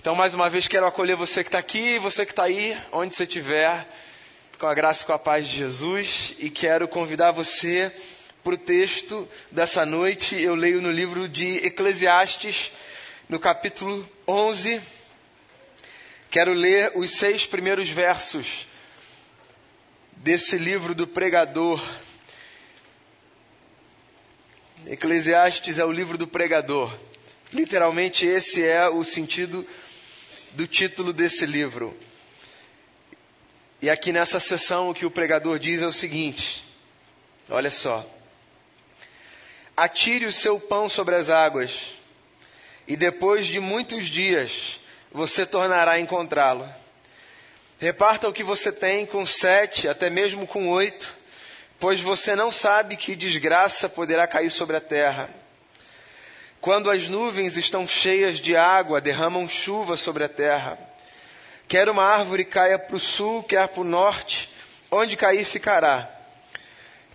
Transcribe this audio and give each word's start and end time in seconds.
Então, 0.00 0.14
mais 0.14 0.32
uma 0.32 0.48
vez, 0.48 0.68
quero 0.68 0.86
acolher 0.86 1.16
você 1.16 1.42
que 1.42 1.48
está 1.48 1.58
aqui, 1.58 1.98
você 1.98 2.24
que 2.24 2.30
está 2.30 2.44
aí, 2.44 2.78
onde 2.92 3.12
você 3.12 3.24
estiver, 3.24 3.84
com 4.56 4.68
a 4.68 4.72
graça 4.72 5.02
e 5.02 5.06
com 5.06 5.12
a 5.12 5.18
paz 5.18 5.48
de 5.48 5.56
Jesus, 5.56 6.36
e 6.38 6.48
quero 6.48 6.86
convidar 6.86 7.32
você 7.32 7.92
para 8.44 8.54
o 8.54 8.56
texto 8.56 9.28
dessa 9.50 9.84
noite. 9.84 10.40
Eu 10.40 10.54
leio 10.54 10.80
no 10.80 10.92
livro 10.92 11.28
de 11.28 11.56
Eclesiastes, 11.66 12.70
no 13.28 13.40
capítulo 13.40 14.08
11. 14.26 14.80
Quero 16.30 16.52
ler 16.52 16.92
os 16.94 17.10
seis 17.18 17.44
primeiros 17.44 17.90
versos 17.90 18.68
desse 20.12 20.56
livro 20.56 20.94
do 20.94 21.08
pregador. 21.08 21.84
Eclesiastes 24.86 25.80
é 25.80 25.84
o 25.84 25.90
livro 25.90 26.16
do 26.16 26.28
pregador. 26.28 26.96
Literalmente, 27.52 28.24
esse 28.24 28.64
é 28.64 28.88
o 28.88 29.02
sentido 29.02 29.66
do 30.52 30.66
título 30.66 31.12
desse 31.12 31.46
livro. 31.46 31.96
E 33.80 33.88
aqui 33.88 34.12
nessa 34.12 34.40
sessão 34.40 34.90
o 34.90 34.94
que 34.94 35.06
o 35.06 35.10
pregador 35.10 35.58
diz 35.58 35.82
é 35.82 35.86
o 35.86 35.92
seguinte: 35.92 36.64
olha 37.48 37.70
só. 37.70 38.08
Atire 39.76 40.26
o 40.26 40.32
seu 40.32 40.58
pão 40.58 40.88
sobre 40.88 41.14
as 41.14 41.30
águas, 41.30 41.92
e 42.86 42.96
depois 42.96 43.46
de 43.46 43.60
muitos 43.60 44.06
dias 44.06 44.80
você 45.12 45.46
tornará 45.46 45.92
a 45.92 46.00
encontrá-lo. 46.00 46.68
Reparta 47.78 48.28
o 48.28 48.32
que 48.32 48.42
você 48.42 48.72
tem 48.72 49.06
com 49.06 49.24
sete, 49.24 49.86
até 49.86 50.10
mesmo 50.10 50.48
com 50.48 50.68
oito, 50.68 51.16
pois 51.78 52.00
você 52.00 52.34
não 52.34 52.50
sabe 52.50 52.96
que 52.96 53.14
desgraça 53.14 53.88
poderá 53.88 54.26
cair 54.26 54.50
sobre 54.50 54.76
a 54.76 54.80
terra. 54.80 55.30
Quando 56.60 56.90
as 56.90 57.06
nuvens 57.06 57.56
estão 57.56 57.86
cheias 57.86 58.40
de 58.40 58.56
água, 58.56 59.00
derramam 59.00 59.48
chuva 59.48 59.96
sobre 59.96 60.24
a 60.24 60.28
terra. 60.28 60.78
Quer 61.68 61.88
uma 61.88 62.02
árvore 62.02 62.44
caia 62.44 62.78
para 62.78 62.96
o 62.96 62.98
sul, 62.98 63.44
quer 63.44 63.68
para 63.68 63.80
o 63.80 63.84
norte, 63.84 64.50
onde 64.90 65.16
cair 65.16 65.44
ficará. 65.44 66.10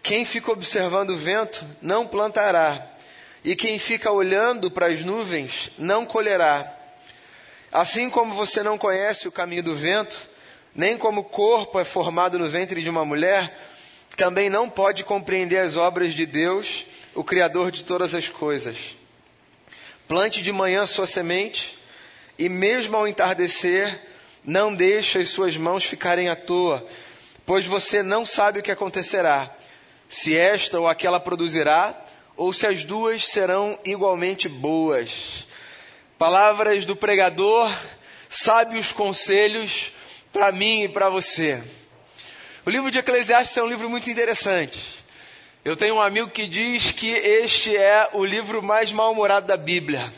Quem 0.01 0.23
fica 0.23 0.51
observando 0.51 1.09
o 1.09 1.17
vento 1.17 1.65
não 1.81 2.07
plantará, 2.07 2.87
e 3.43 3.55
quem 3.55 3.77
fica 3.77 4.11
olhando 4.11 4.71
para 4.71 4.87
as 4.87 5.01
nuvens 5.01 5.71
não 5.77 6.05
colherá. 6.05 6.71
Assim 7.71 8.09
como 8.09 8.33
você 8.33 8.63
não 8.63 8.77
conhece 8.77 9.27
o 9.27 9.31
caminho 9.31 9.63
do 9.63 9.75
vento, 9.75 10.17
nem 10.73 10.97
como 10.97 11.21
o 11.21 11.25
corpo 11.25 11.79
é 11.79 11.83
formado 11.83 12.39
no 12.39 12.47
ventre 12.47 12.81
de 12.81 12.89
uma 12.89 13.03
mulher, 13.03 13.57
também 14.15 14.49
não 14.49 14.69
pode 14.69 15.03
compreender 15.03 15.57
as 15.57 15.75
obras 15.75 16.13
de 16.13 16.25
Deus, 16.25 16.85
o 17.13 17.23
Criador 17.23 17.71
de 17.71 17.83
todas 17.83 18.15
as 18.15 18.29
coisas. 18.29 19.02
Plante 20.07 20.41
de 20.41 20.51
manhã 20.51 20.85
sua 20.85 21.07
semente, 21.07 21.77
e 22.37 22.49
mesmo 22.49 22.97
ao 22.97 23.07
entardecer, 23.07 23.99
não 24.43 24.73
deixe 24.73 25.19
as 25.19 25.29
suas 25.29 25.55
mãos 25.55 25.83
ficarem 25.83 26.29
à 26.29 26.35
toa, 26.35 26.85
pois 27.45 27.65
você 27.65 28.03
não 28.03 28.25
sabe 28.25 28.59
o 28.59 28.63
que 28.63 28.71
acontecerá, 28.71 29.55
se 30.09 30.35
esta 30.35 30.79
ou 30.79 30.87
aquela 30.87 31.19
produzirá, 31.19 31.95
ou 32.35 32.51
se 32.51 32.67
as 32.67 32.83
duas 32.83 33.25
serão 33.25 33.79
igualmente 33.85 34.49
boas. 34.49 35.47
Palavras 36.17 36.85
do 36.85 36.95
pregador, 36.95 37.71
sábios 38.29 38.91
conselhos 38.91 39.91
para 40.31 40.51
mim 40.51 40.83
e 40.83 40.89
para 40.89 41.09
você. 41.09 41.63
O 42.65 42.69
livro 42.69 42.89
de 42.89 42.99
Eclesiastes 42.99 43.57
é 43.57 43.63
um 43.63 43.67
livro 43.67 43.89
muito 43.89 44.09
interessante. 44.09 45.02
Eu 45.65 45.77
tenho 45.77 45.95
um 45.95 46.01
amigo 46.01 46.29
que 46.29 46.45
diz 46.45 46.91
que 46.91 47.07
este 47.07 47.73
é 47.77 48.09
o 48.11 48.25
livro 48.25 48.61
mais 48.61 48.91
mal-humorado 48.91 49.47
da 49.47 49.55
Bíblia. 49.55 50.11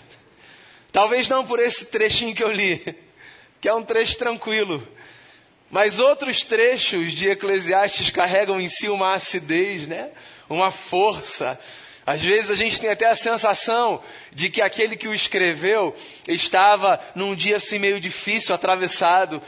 Talvez 0.91 1.29
não 1.29 1.45
por 1.45 1.59
esse 1.59 1.85
trechinho 1.85 2.33
que 2.33 2.43
eu 2.43 2.51
li, 2.51 2.83
que 3.61 3.69
é 3.69 3.73
um 3.75 3.83
trecho 3.83 4.17
tranquilo. 4.17 4.85
Mas 5.69 5.99
outros 5.99 6.43
trechos 6.43 7.11
de 7.11 7.29
Eclesiastes 7.29 8.09
carregam 8.09 8.59
em 8.59 8.67
si 8.67 8.89
uma 8.89 9.13
acidez, 9.13 9.85
né? 9.85 10.09
uma 10.49 10.71
força. 10.71 11.59
Às 12.07 12.21
vezes 12.21 12.49
a 12.49 12.55
gente 12.55 12.81
tem 12.81 12.89
até 12.89 13.05
a 13.05 13.15
sensação 13.15 14.01
de 14.31 14.49
que 14.49 14.63
aquele 14.63 14.97
que 14.97 15.07
o 15.07 15.13
escreveu 15.13 15.93
estava 16.27 16.99
num 17.13 17.35
dia 17.35 17.57
assim 17.57 17.77
meio 17.77 17.99
difícil, 17.99 18.55
atravessado, 18.55 19.39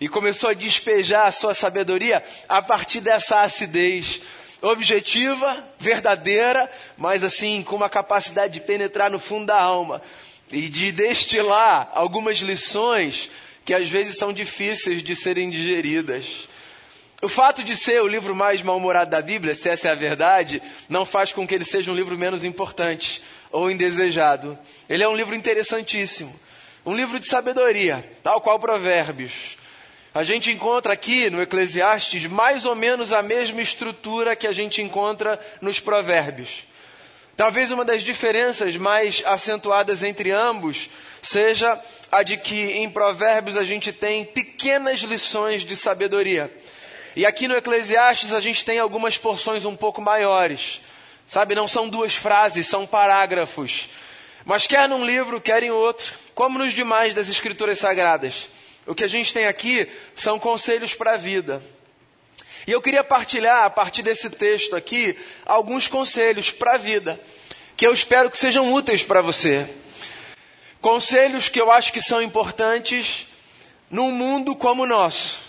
e 0.00 0.08
começou 0.08 0.50
a 0.50 0.54
despejar 0.54 1.28
a 1.28 1.32
sua 1.32 1.54
sabedoria 1.54 2.24
a 2.48 2.60
partir 2.60 3.00
dessa 3.00 3.42
acidez 3.42 4.20
objetiva, 4.64 5.62
verdadeira, 5.78 6.70
mas 6.96 7.22
assim, 7.22 7.62
com 7.62 7.76
uma 7.76 7.90
capacidade 7.90 8.54
de 8.54 8.60
penetrar 8.60 9.10
no 9.10 9.18
fundo 9.18 9.46
da 9.46 9.60
alma 9.60 10.00
e 10.50 10.68
de 10.68 10.90
destilar 10.90 11.90
algumas 11.94 12.38
lições 12.38 13.30
que 13.64 13.74
às 13.74 13.88
vezes 13.88 14.16
são 14.16 14.32
difíceis 14.32 15.02
de 15.02 15.14
serem 15.14 15.50
digeridas. 15.50 16.48
O 17.22 17.28
fato 17.28 17.62
de 17.62 17.76
ser 17.76 18.02
o 18.02 18.06
livro 18.06 18.34
mais 18.34 18.62
mal-humorado 18.62 19.10
da 19.10 19.20
Bíblia, 19.20 19.54
se 19.54 19.68
essa 19.68 19.88
é 19.88 19.90
a 19.90 19.94
verdade, 19.94 20.62
não 20.88 21.04
faz 21.04 21.32
com 21.32 21.46
que 21.46 21.54
ele 21.54 21.64
seja 21.64 21.90
um 21.90 21.94
livro 21.94 22.16
menos 22.18 22.44
importante 22.44 23.22
ou 23.52 23.70
indesejado. 23.70 24.58
Ele 24.88 25.02
é 25.02 25.08
um 25.08 25.16
livro 25.16 25.34
interessantíssimo, 25.34 26.34
um 26.84 26.94
livro 26.94 27.20
de 27.20 27.26
sabedoria, 27.26 28.04
tal 28.22 28.40
qual 28.40 28.58
Provérbios. 28.58 29.56
A 30.14 30.22
gente 30.22 30.52
encontra 30.52 30.92
aqui 30.92 31.28
no 31.28 31.42
Eclesiastes 31.42 32.26
mais 32.26 32.64
ou 32.64 32.76
menos 32.76 33.12
a 33.12 33.20
mesma 33.20 33.60
estrutura 33.60 34.36
que 34.36 34.46
a 34.46 34.52
gente 34.52 34.80
encontra 34.80 35.40
nos 35.60 35.80
Provérbios. 35.80 36.62
Talvez 37.36 37.72
uma 37.72 37.84
das 37.84 38.02
diferenças 38.02 38.76
mais 38.76 39.24
acentuadas 39.26 40.04
entre 40.04 40.30
ambos 40.30 40.88
seja 41.20 41.80
a 42.12 42.22
de 42.22 42.36
que 42.36 42.74
em 42.74 42.88
Provérbios 42.88 43.56
a 43.56 43.64
gente 43.64 43.92
tem 43.92 44.24
pequenas 44.24 45.00
lições 45.00 45.62
de 45.64 45.74
sabedoria. 45.74 46.48
E 47.16 47.26
aqui 47.26 47.48
no 47.48 47.56
Eclesiastes 47.56 48.32
a 48.32 48.38
gente 48.38 48.64
tem 48.64 48.78
algumas 48.78 49.18
porções 49.18 49.64
um 49.64 49.74
pouco 49.74 50.00
maiores. 50.00 50.80
Sabe, 51.26 51.56
não 51.56 51.66
são 51.66 51.88
duas 51.88 52.14
frases, 52.14 52.68
são 52.68 52.86
parágrafos. 52.86 53.88
Mas 54.44 54.64
quer 54.64 54.88
num 54.88 55.04
livro, 55.04 55.40
quer 55.40 55.64
em 55.64 55.72
outro, 55.72 56.14
como 56.36 56.56
nos 56.56 56.72
demais 56.72 57.14
das 57.14 57.28
Escrituras 57.28 57.80
Sagradas. 57.80 58.48
O 58.86 58.94
que 58.94 59.04
a 59.04 59.08
gente 59.08 59.32
tem 59.32 59.46
aqui 59.46 59.88
são 60.14 60.38
conselhos 60.38 60.94
para 60.94 61.14
a 61.14 61.16
vida. 61.16 61.62
E 62.66 62.72
eu 62.72 62.80
queria 62.80 63.04
partilhar, 63.04 63.64
a 63.64 63.70
partir 63.70 64.02
desse 64.02 64.30
texto 64.30 64.74
aqui, 64.74 65.16
alguns 65.44 65.86
conselhos 65.86 66.50
para 66.50 66.74
a 66.74 66.78
vida, 66.78 67.20
que 67.76 67.86
eu 67.86 67.92
espero 67.92 68.30
que 68.30 68.38
sejam 68.38 68.72
úteis 68.72 69.02
para 69.02 69.20
você. 69.20 69.68
Conselhos 70.80 71.48
que 71.48 71.60
eu 71.60 71.70
acho 71.70 71.92
que 71.92 72.02
são 72.02 72.22
importantes 72.22 73.26
num 73.90 74.10
mundo 74.10 74.54
como 74.54 74.82
o 74.82 74.86
nosso. 74.86 75.40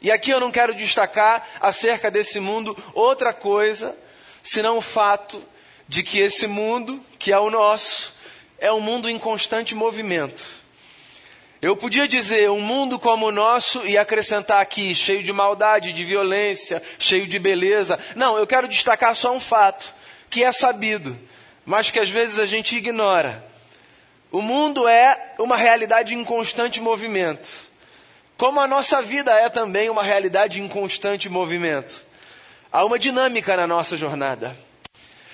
E 0.00 0.10
aqui 0.10 0.30
eu 0.30 0.40
não 0.40 0.50
quero 0.50 0.74
destacar 0.74 1.48
acerca 1.60 2.10
desse 2.10 2.40
mundo 2.40 2.76
outra 2.94 3.32
coisa, 3.32 3.96
senão 4.42 4.78
o 4.78 4.82
fato 4.82 5.42
de 5.86 6.02
que 6.02 6.18
esse 6.18 6.46
mundo, 6.46 7.04
que 7.18 7.32
é 7.32 7.38
o 7.38 7.50
nosso, 7.50 8.12
é 8.58 8.72
um 8.72 8.80
mundo 8.80 9.08
em 9.08 9.18
constante 9.18 9.74
movimento. 9.74 10.61
Eu 11.62 11.76
podia 11.76 12.08
dizer 12.08 12.50
um 12.50 12.60
mundo 12.60 12.98
como 12.98 13.28
o 13.28 13.30
nosso 13.30 13.86
e 13.86 13.96
acrescentar 13.96 14.60
aqui, 14.60 14.96
cheio 14.96 15.22
de 15.22 15.32
maldade, 15.32 15.92
de 15.92 16.02
violência, 16.02 16.82
cheio 16.98 17.24
de 17.24 17.38
beleza. 17.38 18.00
Não, 18.16 18.36
eu 18.36 18.44
quero 18.48 18.66
destacar 18.66 19.14
só 19.14 19.32
um 19.32 19.38
fato, 19.38 19.94
que 20.28 20.42
é 20.42 20.50
sabido, 20.50 21.16
mas 21.64 21.88
que 21.88 22.00
às 22.00 22.10
vezes 22.10 22.40
a 22.40 22.46
gente 22.46 22.74
ignora. 22.74 23.44
O 24.32 24.42
mundo 24.42 24.88
é 24.88 25.34
uma 25.38 25.56
realidade 25.56 26.16
em 26.16 26.24
constante 26.24 26.80
movimento. 26.80 27.48
Como 28.36 28.60
a 28.60 28.66
nossa 28.66 29.00
vida 29.00 29.30
é 29.30 29.48
também 29.48 29.88
uma 29.88 30.02
realidade 30.02 30.60
em 30.60 30.66
constante 30.66 31.28
movimento. 31.28 32.04
Há 32.72 32.84
uma 32.84 32.98
dinâmica 32.98 33.56
na 33.56 33.68
nossa 33.68 33.96
jornada. 33.96 34.56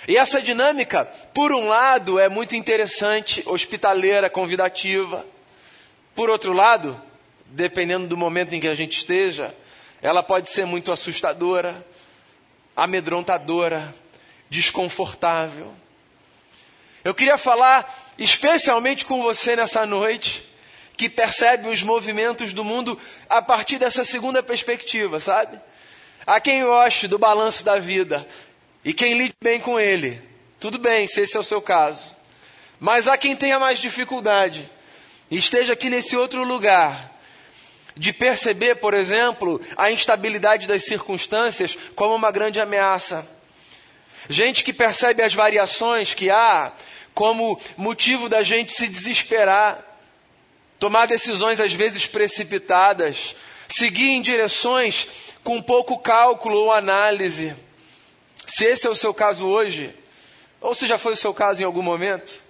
E 0.06 0.18
essa 0.18 0.42
dinâmica, 0.42 1.06
por 1.32 1.52
um 1.52 1.68
lado, 1.68 2.18
é 2.18 2.28
muito 2.28 2.54
interessante, 2.54 3.42
hospitaleira, 3.46 4.28
convidativa. 4.28 5.24
Por 6.18 6.30
outro 6.30 6.52
lado, 6.52 7.00
dependendo 7.46 8.08
do 8.08 8.16
momento 8.16 8.52
em 8.52 8.58
que 8.58 8.66
a 8.66 8.74
gente 8.74 8.98
esteja, 8.98 9.54
ela 10.02 10.20
pode 10.20 10.48
ser 10.48 10.66
muito 10.66 10.90
assustadora, 10.90 11.86
amedrontadora, 12.76 13.94
desconfortável. 14.50 15.72
Eu 17.04 17.14
queria 17.14 17.38
falar 17.38 18.12
especialmente 18.18 19.06
com 19.06 19.22
você 19.22 19.54
nessa 19.54 19.86
noite, 19.86 20.44
que 20.96 21.08
percebe 21.08 21.68
os 21.68 21.84
movimentos 21.84 22.52
do 22.52 22.64
mundo 22.64 22.98
a 23.30 23.40
partir 23.40 23.78
dessa 23.78 24.04
segunda 24.04 24.42
perspectiva, 24.42 25.20
sabe? 25.20 25.56
Há 26.26 26.40
quem 26.40 26.64
goste 26.64 27.06
do 27.06 27.16
balanço 27.16 27.64
da 27.64 27.78
vida 27.78 28.26
e 28.84 28.92
quem 28.92 29.16
lide 29.16 29.36
bem 29.40 29.60
com 29.60 29.78
ele. 29.78 30.20
Tudo 30.58 30.80
bem, 30.80 31.06
se 31.06 31.20
esse 31.20 31.36
é 31.36 31.40
o 31.40 31.44
seu 31.44 31.62
caso. 31.62 32.10
Mas 32.80 33.06
há 33.06 33.16
quem 33.16 33.36
tenha 33.36 33.60
mais 33.60 33.78
dificuldade 33.78 34.68
esteja 35.36 35.74
aqui 35.74 35.90
nesse 35.90 36.16
outro 36.16 36.42
lugar, 36.44 37.18
de 37.96 38.12
perceber, 38.12 38.76
por 38.76 38.94
exemplo, 38.94 39.60
a 39.76 39.90
instabilidade 39.90 40.66
das 40.66 40.84
circunstâncias 40.84 41.76
como 41.94 42.14
uma 42.14 42.30
grande 42.30 42.60
ameaça. 42.60 43.28
Gente 44.28 44.62
que 44.62 44.72
percebe 44.72 45.22
as 45.22 45.34
variações 45.34 46.14
que 46.14 46.30
há 46.30 46.72
como 47.14 47.60
motivo 47.76 48.28
da 48.28 48.42
gente 48.42 48.72
se 48.72 48.86
desesperar. 48.86 49.84
tomar 50.78 51.06
decisões 51.06 51.60
às 51.60 51.72
vezes 51.72 52.06
precipitadas, 52.06 53.34
seguir 53.68 54.10
em 54.10 54.22
direções 54.22 55.08
com 55.42 55.60
pouco 55.60 55.98
cálculo 55.98 56.56
ou 56.56 56.72
análise. 56.72 57.54
Se 58.46 58.64
esse 58.64 58.86
é 58.86 58.90
o 58.90 58.94
seu 58.94 59.12
caso 59.12 59.46
hoje, 59.46 59.92
ou 60.60 60.74
se 60.74 60.86
já 60.86 60.96
foi 60.96 61.14
o 61.14 61.16
seu 61.16 61.34
caso 61.34 61.60
em 61.60 61.64
algum 61.64 61.82
momento, 61.82 62.40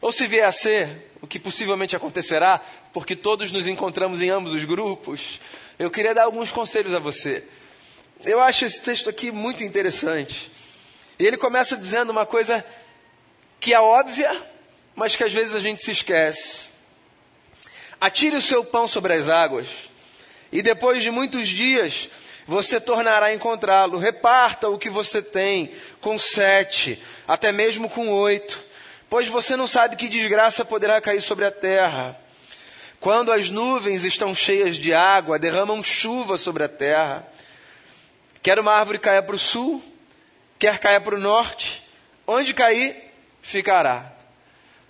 ou 0.00 0.10
se 0.10 0.26
vier 0.26 0.46
a 0.46 0.52
ser, 0.52 1.07
o 1.20 1.26
que 1.26 1.38
possivelmente 1.38 1.96
acontecerá, 1.96 2.60
porque 2.92 3.16
todos 3.16 3.50
nos 3.50 3.66
encontramos 3.66 4.22
em 4.22 4.30
ambos 4.30 4.52
os 4.52 4.64
grupos, 4.64 5.40
eu 5.78 5.90
queria 5.90 6.14
dar 6.14 6.24
alguns 6.24 6.50
conselhos 6.50 6.94
a 6.94 6.98
você. 6.98 7.44
Eu 8.24 8.40
acho 8.40 8.64
esse 8.64 8.80
texto 8.80 9.08
aqui 9.08 9.30
muito 9.30 9.62
interessante. 9.62 10.50
E 11.18 11.26
ele 11.26 11.36
começa 11.36 11.76
dizendo 11.76 12.10
uma 12.10 12.26
coisa 12.26 12.64
que 13.60 13.74
é 13.74 13.80
óbvia, 13.80 14.30
mas 14.94 15.16
que 15.16 15.24
às 15.24 15.32
vezes 15.32 15.54
a 15.54 15.60
gente 15.60 15.82
se 15.82 15.90
esquece. 15.90 16.68
Atire 18.00 18.36
o 18.36 18.42
seu 18.42 18.64
pão 18.64 18.86
sobre 18.86 19.12
as 19.12 19.28
águas, 19.28 19.66
e 20.52 20.62
depois 20.62 21.02
de 21.02 21.10
muitos 21.10 21.48
dias 21.48 22.08
você 22.46 22.80
tornará 22.80 23.26
a 23.26 23.34
encontrá-lo. 23.34 23.98
Reparta 23.98 24.68
o 24.68 24.78
que 24.78 24.88
você 24.88 25.20
tem 25.20 25.72
com 26.00 26.18
sete, 26.18 27.02
até 27.26 27.52
mesmo 27.52 27.90
com 27.90 28.08
oito, 28.08 28.64
pois 29.08 29.28
você 29.28 29.56
não 29.56 29.66
sabe 29.66 29.96
que 29.96 30.08
desgraça 30.08 30.64
poderá 30.64 31.00
cair 31.00 31.20
sobre 31.20 31.44
a 31.44 31.50
terra. 31.50 32.18
Quando 33.00 33.30
as 33.30 33.48
nuvens 33.48 34.04
estão 34.04 34.34
cheias 34.34 34.76
de 34.76 34.92
água, 34.92 35.38
derramam 35.38 35.82
chuva 35.82 36.36
sobre 36.36 36.64
a 36.64 36.68
terra. 36.68 37.26
Quer 38.42 38.58
uma 38.58 38.72
árvore 38.72 38.98
caia 38.98 39.22
para 39.22 39.36
o 39.36 39.38
sul, 39.38 39.82
quer 40.58 40.78
caia 40.78 41.00
para 41.00 41.14
o 41.14 41.20
norte, 41.20 41.86
onde 42.26 42.52
cair, 42.52 42.96
ficará. 43.40 44.12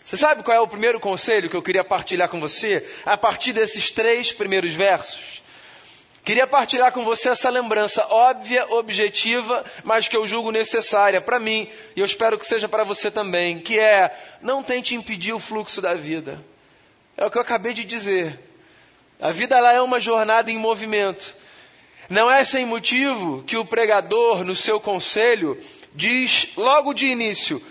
Você 0.04 0.16
sabe 0.16 0.42
qual 0.42 0.56
é 0.56 0.60
o 0.60 0.66
primeiro 0.66 0.98
conselho 0.98 1.50
que 1.50 1.56
eu 1.56 1.62
queria 1.62 1.84
partilhar 1.84 2.30
com 2.30 2.40
você 2.40 2.86
a 3.04 3.16
partir 3.16 3.52
desses 3.52 3.90
três 3.90 4.32
primeiros 4.32 4.72
versos? 4.72 5.42
Queria 6.28 6.46
partilhar 6.46 6.92
com 6.92 7.06
você 7.06 7.30
essa 7.30 7.48
lembrança 7.48 8.06
óbvia, 8.10 8.70
objetiva, 8.74 9.64
mas 9.82 10.08
que 10.08 10.14
eu 10.14 10.28
julgo 10.28 10.50
necessária 10.50 11.22
para 11.22 11.38
mim 11.38 11.66
e 11.96 12.00
eu 12.00 12.04
espero 12.04 12.38
que 12.38 12.46
seja 12.46 12.68
para 12.68 12.84
você 12.84 13.10
também, 13.10 13.58
que 13.58 13.80
é 13.80 14.14
não 14.42 14.62
tente 14.62 14.94
impedir 14.94 15.32
o 15.32 15.38
fluxo 15.38 15.80
da 15.80 15.94
vida. 15.94 16.44
É 17.16 17.24
o 17.24 17.30
que 17.30 17.38
eu 17.38 17.40
acabei 17.40 17.72
de 17.72 17.82
dizer. 17.82 18.38
A 19.18 19.30
vida 19.30 19.56
ela 19.56 19.72
é 19.72 19.80
uma 19.80 19.98
jornada 19.98 20.50
em 20.50 20.58
movimento. 20.58 21.34
Não 22.10 22.30
é 22.30 22.44
sem 22.44 22.66
motivo 22.66 23.42
que 23.44 23.56
o 23.56 23.64
pregador, 23.64 24.44
no 24.44 24.54
seu 24.54 24.78
conselho, 24.78 25.58
diz 25.94 26.50
logo 26.58 26.92
de 26.92 27.06
início: 27.06 27.62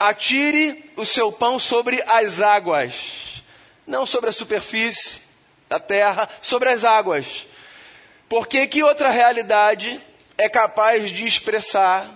atire 0.00 0.90
o 0.96 1.04
seu 1.04 1.30
pão 1.30 1.58
sobre 1.58 2.02
as 2.06 2.40
águas, 2.40 3.44
não 3.86 4.06
sobre 4.06 4.30
a 4.30 4.32
superfície 4.32 5.20
da 5.68 5.78
terra, 5.78 6.30
sobre 6.40 6.70
as 6.70 6.82
águas. 6.82 7.46
Porque 8.28 8.66
que 8.66 8.82
outra 8.82 9.10
realidade 9.10 10.00
é 10.36 10.48
capaz 10.48 11.10
de 11.10 11.24
expressar 11.24 12.10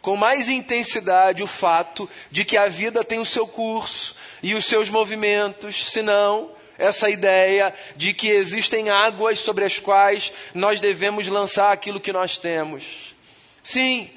com 0.00 0.16
mais 0.16 0.48
intensidade 0.48 1.42
o 1.42 1.46
fato 1.46 2.10
de 2.30 2.44
que 2.44 2.56
a 2.56 2.68
vida 2.68 3.04
tem 3.04 3.20
o 3.20 3.26
seu 3.26 3.46
curso 3.46 4.16
e 4.42 4.54
os 4.54 4.64
seus 4.64 4.88
movimentos, 4.88 5.90
senão 5.92 6.50
essa 6.76 7.08
ideia 7.08 7.72
de 7.96 8.12
que 8.12 8.28
existem 8.28 8.90
águas 8.90 9.38
sobre 9.38 9.64
as 9.64 9.78
quais 9.78 10.32
nós 10.52 10.80
devemos 10.80 11.28
lançar 11.28 11.70
aquilo 11.70 12.00
que 12.00 12.12
nós 12.12 12.38
temos. 12.38 13.14
Sim, 13.62 14.10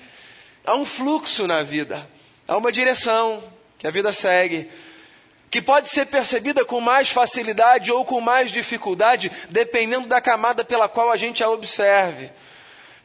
há 0.66 0.76
um 0.76 0.86
fluxo 0.86 1.46
na 1.46 1.62
vida, 1.62 2.10
há 2.48 2.58
uma 2.58 2.72
direção 2.72 3.44
que 3.78 3.86
a 3.86 3.92
vida 3.92 4.12
segue, 4.12 4.70
que 5.56 5.62
pode 5.62 5.88
ser 5.88 6.08
percebida 6.08 6.66
com 6.66 6.82
mais 6.82 7.10
facilidade 7.10 7.90
ou 7.90 8.04
com 8.04 8.20
mais 8.20 8.52
dificuldade, 8.52 9.32
dependendo 9.50 10.06
da 10.06 10.20
camada 10.20 10.66
pela 10.66 10.90
qual 10.90 11.10
a 11.10 11.16
gente 11.16 11.42
a 11.42 11.50
observe. 11.50 12.30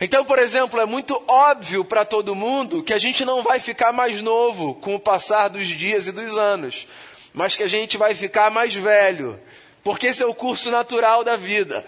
Então, 0.01 0.25
por 0.25 0.37
exemplo, 0.37 0.81
é 0.81 0.85
muito 0.85 1.23
óbvio 1.29 1.85
para 1.85 2.05
todo 2.05 2.35
mundo 2.35 2.83
que 2.83 2.93
a 2.93 2.99
gente 2.99 3.25
não 3.25 3.41
vai 3.41 3.61
ficar 3.61 3.93
mais 3.93 4.21
novo 4.21 4.75
com 4.75 4.97
o 4.97 4.99
passar 4.99 5.47
dos 5.47 5.69
dias 5.69 6.09
e 6.09 6.13
dos 6.13 6.37
anos, 6.37 6.89
mas 7.33 7.55
que 7.55 7.63
a 7.63 7.69
gente 7.69 7.97
vai 7.97 8.17
ficar 8.17 8.51
mais 8.51 8.75
velho, 8.75 9.39
porque 9.85 10.09
esse 10.09 10.21
é 10.21 10.27
o 10.27 10.35
curso 10.35 10.73
natural 10.73 11.23
da 11.23 11.37
vida. 11.37 11.87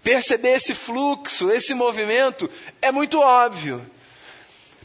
Perceber 0.00 0.58
esse 0.58 0.74
fluxo, 0.76 1.50
esse 1.50 1.74
movimento, 1.74 2.48
é 2.80 2.92
muito 2.92 3.18
óbvio. 3.18 3.84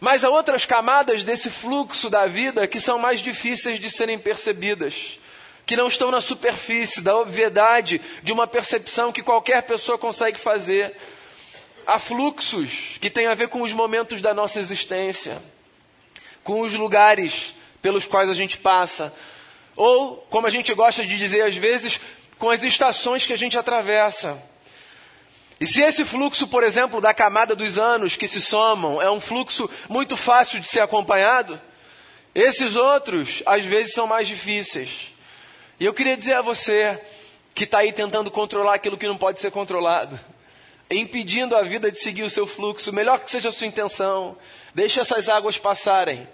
Mas 0.03 0.25
há 0.25 0.29
outras 0.29 0.65
camadas 0.65 1.23
desse 1.23 1.49
fluxo 1.49 2.09
da 2.09 2.27
vida 2.27 2.67
que 2.67 2.77
são 2.77 2.99
mais 2.99 3.21
difíceis 3.21 3.79
de 3.79 3.89
serem 3.89 4.19
percebidas, 4.19 5.17
que 5.65 5.77
não 5.77 5.87
estão 5.87 6.11
na 6.11 6.19
superfície 6.19 6.99
da 6.99 7.15
obviedade 7.15 8.01
de 8.21 8.33
uma 8.33 8.45
percepção 8.45 9.13
que 9.13 9.23
qualquer 9.23 9.63
pessoa 9.63 9.97
consegue 9.97 10.37
fazer. 10.37 10.93
Há 11.87 11.97
fluxos 11.99 12.97
que 12.99 13.09
têm 13.09 13.27
a 13.27 13.33
ver 13.33 13.47
com 13.47 13.61
os 13.61 13.71
momentos 13.71 14.19
da 14.19 14.33
nossa 14.33 14.59
existência, 14.59 15.41
com 16.43 16.59
os 16.59 16.73
lugares 16.73 17.55
pelos 17.81 18.05
quais 18.05 18.29
a 18.29 18.33
gente 18.33 18.57
passa, 18.57 19.13
ou, 19.73 20.17
como 20.29 20.45
a 20.45 20.49
gente 20.49 20.73
gosta 20.73 21.05
de 21.05 21.17
dizer 21.17 21.45
às 21.45 21.55
vezes, 21.55 21.97
com 22.37 22.49
as 22.49 22.61
estações 22.61 23.25
que 23.25 23.31
a 23.31 23.37
gente 23.37 23.57
atravessa. 23.57 24.37
E 25.63 25.65
se 25.65 25.81
esse 25.81 26.03
fluxo, 26.03 26.45
por 26.45 26.61
exemplo, 26.61 26.99
da 26.99 27.13
camada 27.13 27.55
dos 27.55 27.77
anos 27.77 28.17
que 28.17 28.27
se 28.27 28.41
somam 28.41 29.01
é 29.01 29.09
um 29.09 29.21
fluxo 29.21 29.69
muito 29.87 30.17
fácil 30.17 30.59
de 30.59 30.67
ser 30.67 30.81
acompanhado, 30.81 31.57
esses 32.35 32.75
outros, 32.75 33.41
às 33.45 33.63
vezes, 33.63 33.93
são 33.93 34.05
mais 34.05 34.27
difíceis. 34.27 35.13
E 35.79 35.85
eu 35.85 35.93
queria 35.93 36.17
dizer 36.17 36.33
a 36.33 36.41
você 36.41 37.01
que 37.55 37.63
está 37.63 37.77
aí 37.77 37.93
tentando 37.93 38.29
controlar 38.29 38.73
aquilo 38.73 38.97
que 38.97 39.07
não 39.07 39.15
pode 39.15 39.39
ser 39.39 39.51
controlado, 39.51 40.19
impedindo 40.91 41.55
a 41.55 41.61
vida 41.61 41.89
de 41.89 41.97
seguir 41.97 42.23
o 42.23 42.29
seu 42.29 42.45
fluxo, 42.45 42.91
melhor 42.91 43.21
que 43.21 43.31
seja 43.31 43.47
a 43.47 43.53
sua 43.53 43.65
intenção, 43.65 44.35
deixe 44.75 44.99
essas 44.99 45.29
águas 45.29 45.57
passarem, 45.57 46.27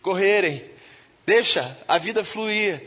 correrem, 0.00 0.64
deixa 1.26 1.76
a 1.88 1.98
vida 1.98 2.22
fluir, 2.22 2.86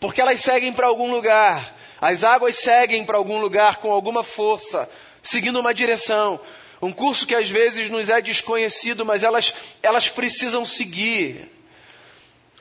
porque 0.00 0.20
elas 0.20 0.40
seguem 0.40 0.72
para 0.72 0.88
algum 0.88 1.08
lugar, 1.08 1.72
as 2.00 2.24
águas 2.24 2.56
seguem 2.56 3.04
para 3.04 3.16
algum 3.16 3.38
lugar 3.38 3.76
com 3.76 3.92
alguma 3.92 4.24
força, 4.24 4.90
seguindo 5.26 5.58
uma 5.58 5.74
direção, 5.74 6.40
um 6.80 6.92
curso 6.92 7.26
que 7.26 7.34
às 7.34 7.50
vezes 7.50 7.90
nos 7.90 8.08
é 8.08 8.20
desconhecido, 8.20 9.04
mas 9.04 9.22
elas, 9.22 9.52
elas 9.82 10.08
precisam 10.08 10.64
seguir. 10.64 11.50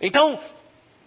Então, 0.01 0.39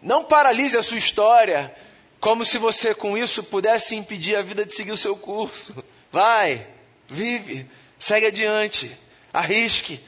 não 0.02 0.24
paralise 0.24 0.76
a 0.76 0.82
sua 0.82 0.98
história 0.98 1.74
como 2.20 2.44
se 2.44 2.58
você 2.58 2.94
com 2.94 3.18
isso 3.18 3.42
pudesse 3.42 3.94
impedir 3.94 4.36
a 4.36 4.42
vida 4.42 4.64
de 4.64 4.74
seguir 4.74 4.92
o 4.92 4.96
seu 4.96 5.16
curso. 5.16 5.84
Vai, 6.10 6.66
vive, 7.08 7.66
segue 7.98 8.26
adiante, 8.26 8.96
arrisque, 9.32 10.00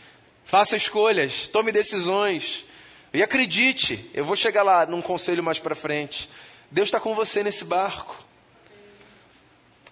faça 0.45 0.77
escolhas, 0.77 1.49
tome 1.49 1.73
decisões. 1.73 2.65
E 3.13 3.23
acredite, 3.23 4.09
eu 4.15 4.25
vou 4.25 4.37
chegar 4.37 4.63
lá 4.63 4.87
num 4.87 5.03
conselho 5.03 5.43
mais 5.43 5.59
para 5.59 5.75
frente. 5.75 6.31
Deus 6.71 6.87
está 6.89 7.01
com 7.01 7.15
você 7.15 7.43
nesse 7.43 7.65
barco. 7.65 8.30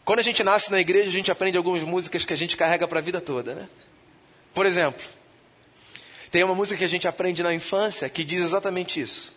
Quando 0.08 0.20
a 0.20 0.22
gente 0.22 0.42
nasce 0.42 0.70
na 0.70 0.80
igreja, 0.80 1.10
a 1.10 1.12
gente 1.12 1.30
aprende 1.30 1.58
algumas 1.58 1.82
músicas 1.82 2.24
que 2.24 2.32
a 2.32 2.36
gente 2.36 2.56
carrega 2.56 2.88
para 2.88 2.98
a 2.98 3.02
vida 3.02 3.20
toda, 3.20 3.54
né? 3.54 3.68
Por 4.54 4.64
exemplo, 4.64 5.04
tem 6.30 6.42
uma 6.42 6.54
música 6.54 6.78
que 6.78 6.84
a 6.84 6.88
gente 6.88 7.06
aprende 7.06 7.42
na 7.42 7.52
infância 7.52 8.08
que 8.08 8.24
diz 8.24 8.42
exatamente 8.42 8.98
isso. 9.02 9.34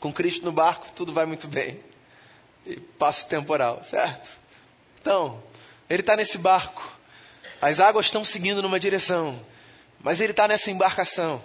Com 0.00 0.10
Cristo 0.10 0.46
no 0.46 0.50
barco, 0.50 0.90
tudo 0.92 1.12
vai 1.12 1.26
muito 1.26 1.46
bem. 1.46 1.78
E 2.64 2.76
passo 2.76 3.28
temporal, 3.28 3.84
certo? 3.84 4.30
Então, 4.98 5.42
ele 5.90 6.00
está 6.00 6.16
nesse 6.16 6.38
barco. 6.38 6.90
As 7.60 7.78
águas 7.78 8.06
estão 8.06 8.24
seguindo 8.24 8.62
numa 8.62 8.80
direção. 8.80 9.38
Mas 10.00 10.22
ele 10.22 10.30
está 10.30 10.48
nessa 10.48 10.70
embarcação. 10.70 11.44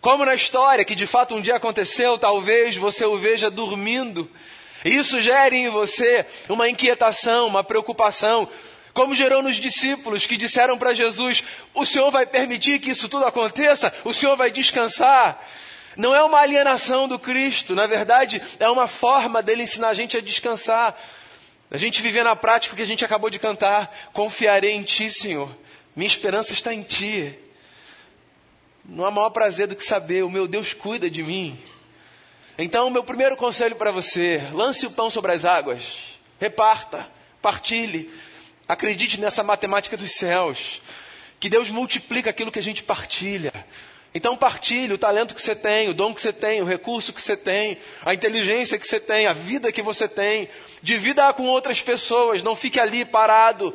Como 0.00 0.24
na 0.24 0.34
história 0.34 0.86
que 0.86 0.94
de 0.94 1.06
fato 1.06 1.34
um 1.34 1.42
dia 1.42 1.56
aconteceu, 1.56 2.16
talvez 2.16 2.78
você 2.78 3.04
o 3.04 3.18
veja 3.18 3.50
dormindo 3.50 4.26
isso 4.84 5.20
gere 5.20 5.56
em 5.56 5.68
você 5.68 6.24
uma 6.48 6.68
inquietação, 6.68 7.46
uma 7.46 7.64
preocupação, 7.64 8.48
como 8.92 9.14
gerou 9.14 9.42
nos 9.42 9.56
discípulos 9.56 10.26
que 10.26 10.36
disseram 10.36 10.78
para 10.78 10.94
Jesus: 10.94 11.44
O 11.74 11.84
Senhor 11.84 12.10
vai 12.10 12.24
permitir 12.24 12.78
que 12.78 12.90
isso 12.90 13.08
tudo 13.08 13.26
aconteça? 13.26 13.92
O 14.04 14.14
Senhor 14.14 14.36
vai 14.36 14.50
descansar? 14.50 15.38
Não 15.96 16.14
é 16.14 16.22
uma 16.22 16.40
alienação 16.40 17.08
do 17.08 17.18
Cristo, 17.18 17.74
na 17.74 17.86
verdade, 17.86 18.40
é 18.58 18.68
uma 18.68 18.86
forma 18.86 19.42
dele 19.42 19.62
ensinar 19.62 19.88
a 19.88 19.94
gente 19.94 20.16
a 20.16 20.20
descansar. 20.20 20.94
A 21.70 21.76
gente 21.76 22.00
viver 22.00 22.22
na 22.22 22.36
prática 22.36 22.74
o 22.74 22.76
que 22.76 22.82
a 22.82 22.86
gente 22.86 23.04
acabou 23.04 23.28
de 23.28 23.38
cantar: 23.38 23.94
Confiarei 24.12 24.72
em 24.72 24.82
Ti, 24.82 25.10
Senhor. 25.10 25.50
Minha 25.94 26.06
esperança 26.06 26.52
está 26.52 26.72
em 26.72 26.82
Ti. 26.82 27.36
Não 28.84 29.04
há 29.04 29.10
maior 29.10 29.30
prazer 29.30 29.66
do 29.66 29.74
que 29.74 29.84
saber: 29.84 30.22
o 30.22 30.30
meu 30.30 30.46
Deus 30.46 30.72
cuida 30.72 31.10
de 31.10 31.22
mim. 31.22 31.58
Então, 32.58 32.88
meu 32.88 33.04
primeiro 33.04 33.36
conselho 33.36 33.76
para 33.76 33.90
você: 33.90 34.40
lance 34.52 34.86
o 34.86 34.90
pão 34.90 35.10
sobre 35.10 35.32
as 35.32 35.44
águas, 35.44 36.18
reparta, 36.40 37.06
partilhe, 37.42 38.10
acredite 38.66 39.20
nessa 39.20 39.42
matemática 39.42 39.96
dos 39.96 40.12
céus, 40.12 40.80
que 41.38 41.50
Deus 41.50 41.68
multiplica 41.68 42.30
aquilo 42.30 42.50
que 42.50 42.58
a 42.58 42.62
gente 42.62 42.82
partilha. 42.82 43.52
Então 44.14 44.34
partilhe 44.34 44.94
o 44.94 44.98
talento 44.98 45.34
que 45.34 45.42
você 45.42 45.54
tem, 45.54 45.90
o 45.90 45.94
dom 45.94 46.14
que 46.14 46.22
você 46.22 46.32
tem, 46.32 46.62
o 46.62 46.64
recurso 46.64 47.12
que 47.12 47.20
você 47.20 47.36
tem, 47.36 47.76
a 48.02 48.14
inteligência 48.14 48.78
que 48.78 48.88
você 48.88 48.98
tem, 48.98 49.26
a 49.26 49.34
vida 49.34 49.70
que 49.70 49.82
você 49.82 50.08
tem. 50.08 50.48
Divida 50.82 51.30
com 51.34 51.44
outras 51.44 51.82
pessoas, 51.82 52.42
não 52.42 52.56
fique 52.56 52.80
ali 52.80 53.04
parado, 53.04 53.74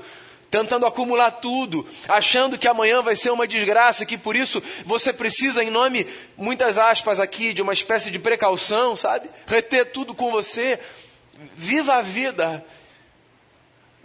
tentando 0.51 0.85
acumular 0.85 1.31
tudo, 1.31 1.87
achando 2.09 2.57
que 2.57 2.67
amanhã 2.67 3.01
vai 3.01 3.15
ser 3.15 3.31
uma 3.31 3.47
desgraça, 3.47 4.05
que 4.05 4.17
por 4.17 4.35
isso 4.35 4.61
você 4.85 5.13
precisa, 5.13 5.63
em 5.63 5.69
nome, 5.71 6.05
muitas 6.35 6.77
aspas 6.77 7.21
aqui, 7.21 7.53
de 7.53 7.61
uma 7.61 7.71
espécie 7.71 8.11
de 8.11 8.19
precaução, 8.19 8.97
sabe? 8.97 9.29
Reter 9.47 9.93
tudo 9.93 10.13
com 10.13 10.29
você. 10.29 10.77
Viva 11.55 11.95
a 11.95 12.01
vida. 12.01 12.63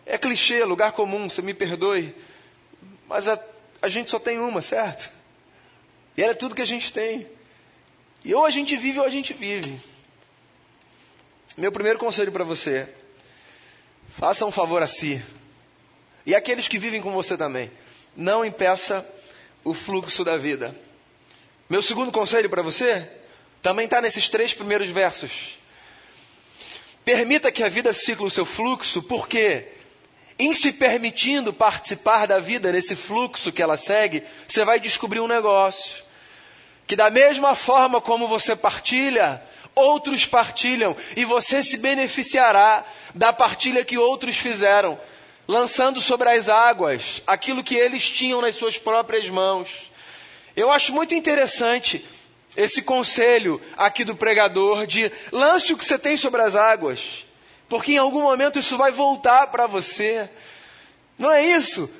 É 0.06 0.16
clichê, 0.16 0.64
lugar 0.64 0.92
comum, 0.92 1.28
você 1.28 1.42
me 1.42 1.52
perdoe. 1.52 2.14
Mas 3.08 3.26
a, 3.26 3.38
a 3.82 3.88
gente 3.88 4.08
só 4.08 4.20
tem 4.20 4.38
uma, 4.38 4.62
certo? 4.62 5.10
E 6.16 6.22
ela 6.22 6.30
é 6.30 6.36
tudo 6.36 6.54
que 6.54 6.62
a 6.62 6.66
gente 6.66 6.92
tem. 6.92 7.26
E 8.24 8.32
ou 8.32 8.46
a 8.46 8.50
gente 8.50 8.76
vive 8.76 9.00
ou 9.00 9.04
a 9.04 9.10
gente 9.10 9.34
vive. 9.34 9.80
Meu 11.56 11.72
primeiro 11.72 11.98
conselho 11.98 12.30
para 12.30 12.44
você: 12.44 12.88
faça 14.10 14.46
um 14.46 14.52
favor 14.52 14.80
a 14.80 14.86
si. 14.86 15.22
E 16.26 16.34
aqueles 16.34 16.68
que 16.68 16.78
vivem 16.78 17.00
com 17.00 17.12
você 17.12 17.36
também. 17.36 17.70
Não 18.16 18.44
impeça 18.44 19.06
o 19.64 19.72
fluxo 19.72 20.24
da 20.24 20.36
vida. 20.36 20.76
Meu 21.70 21.80
segundo 21.80 22.12
conselho 22.12 22.50
para 22.50 22.62
você 22.62 23.08
também 23.62 23.84
está 23.84 24.00
nesses 24.02 24.28
três 24.28 24.52
primeiros 24.52 24.90
versos. 24.90 25.58
Permita 27.04 27.52
que 27.52 27.62
a 27.62 27.68
vida 27.68 27.92
siga 27.92 28.24
o 28.24 28.30
seu 28.30 28.44
fluxo, 28.44 29.02
porque 29.02 29.68
em 30.38 30.54
se 30.54 30.72
permitindo 30.72 31.52
participar 31.52 32.26
da 32.26 32.40
vida 32.40 32.72
nesse 32.72 32.94
fluxo 32.94 33.52
que 33.52 33.62
ela 33.62 33.76
segue, 33.76 34.22
você 34.46 34.64
vai 34.64 34.78
descobrir 34.80 35.20
um 35.20 35.28
negócio 35.28 36.04
que 36.86 36.94
da 36.94 37.10
mesma 37.10 37.54
forma 37.54 38.00
como 38.00 38.28
você 38.28 38.54
partilha, 38.54 39.42
outros 39.74 40.24
partilham 40.24 40.96
e 41.16 41.24
você 41.24 41.62
se 41.62 41.76
beneficiará 41.76 42.84
da 43.14 43.32
partilha 43.32 43.84
que 43.84 43.98
outros 43.98 44.36
fizeram, 44.36 44.98
lançando 45.46 46.00
sobre 46.00 46.28
as 46.28 46.48
águas 46.48 47.22
aquilo 47.26 47.62
que 47.62 47.74
eles 47.74 48.08
tinham 48.08 48.40
nas 48.40 48.54
suas 48.54 48.78
próprias 48.78 49.28
mãos. 49.28 49.68
Eu 50.56 50.70
acho 50.70 50.92
muito 50.92 51.14
interessante 51.14 52.04
esse 52.56 52.80
conselho 52.80 53.60
aqui 53.76 54.04
do 54.04 54.16
pregador 54.16 54.86
de 54.86 55.12
lance 55.30 55.72
o 55.72 55.76
que 55.76 55.84
você 55.84 55.98
tem 55.98 56.16
sobre 56.16 56.40
as 56.40 56.56
águas, 56.56 57.26
porque 57.68 57.92
em 57.92 57.98
algum 57.98 58.22
momento 58.22 58.58
isso 58.58 58.76
vai 58.76 58.90
voltar 58.90 59.48
para 59.48 59.66
você. 59.66 60.28
Não 61.18 61.30
é 61.30 61.44
isso? 61.44 61.90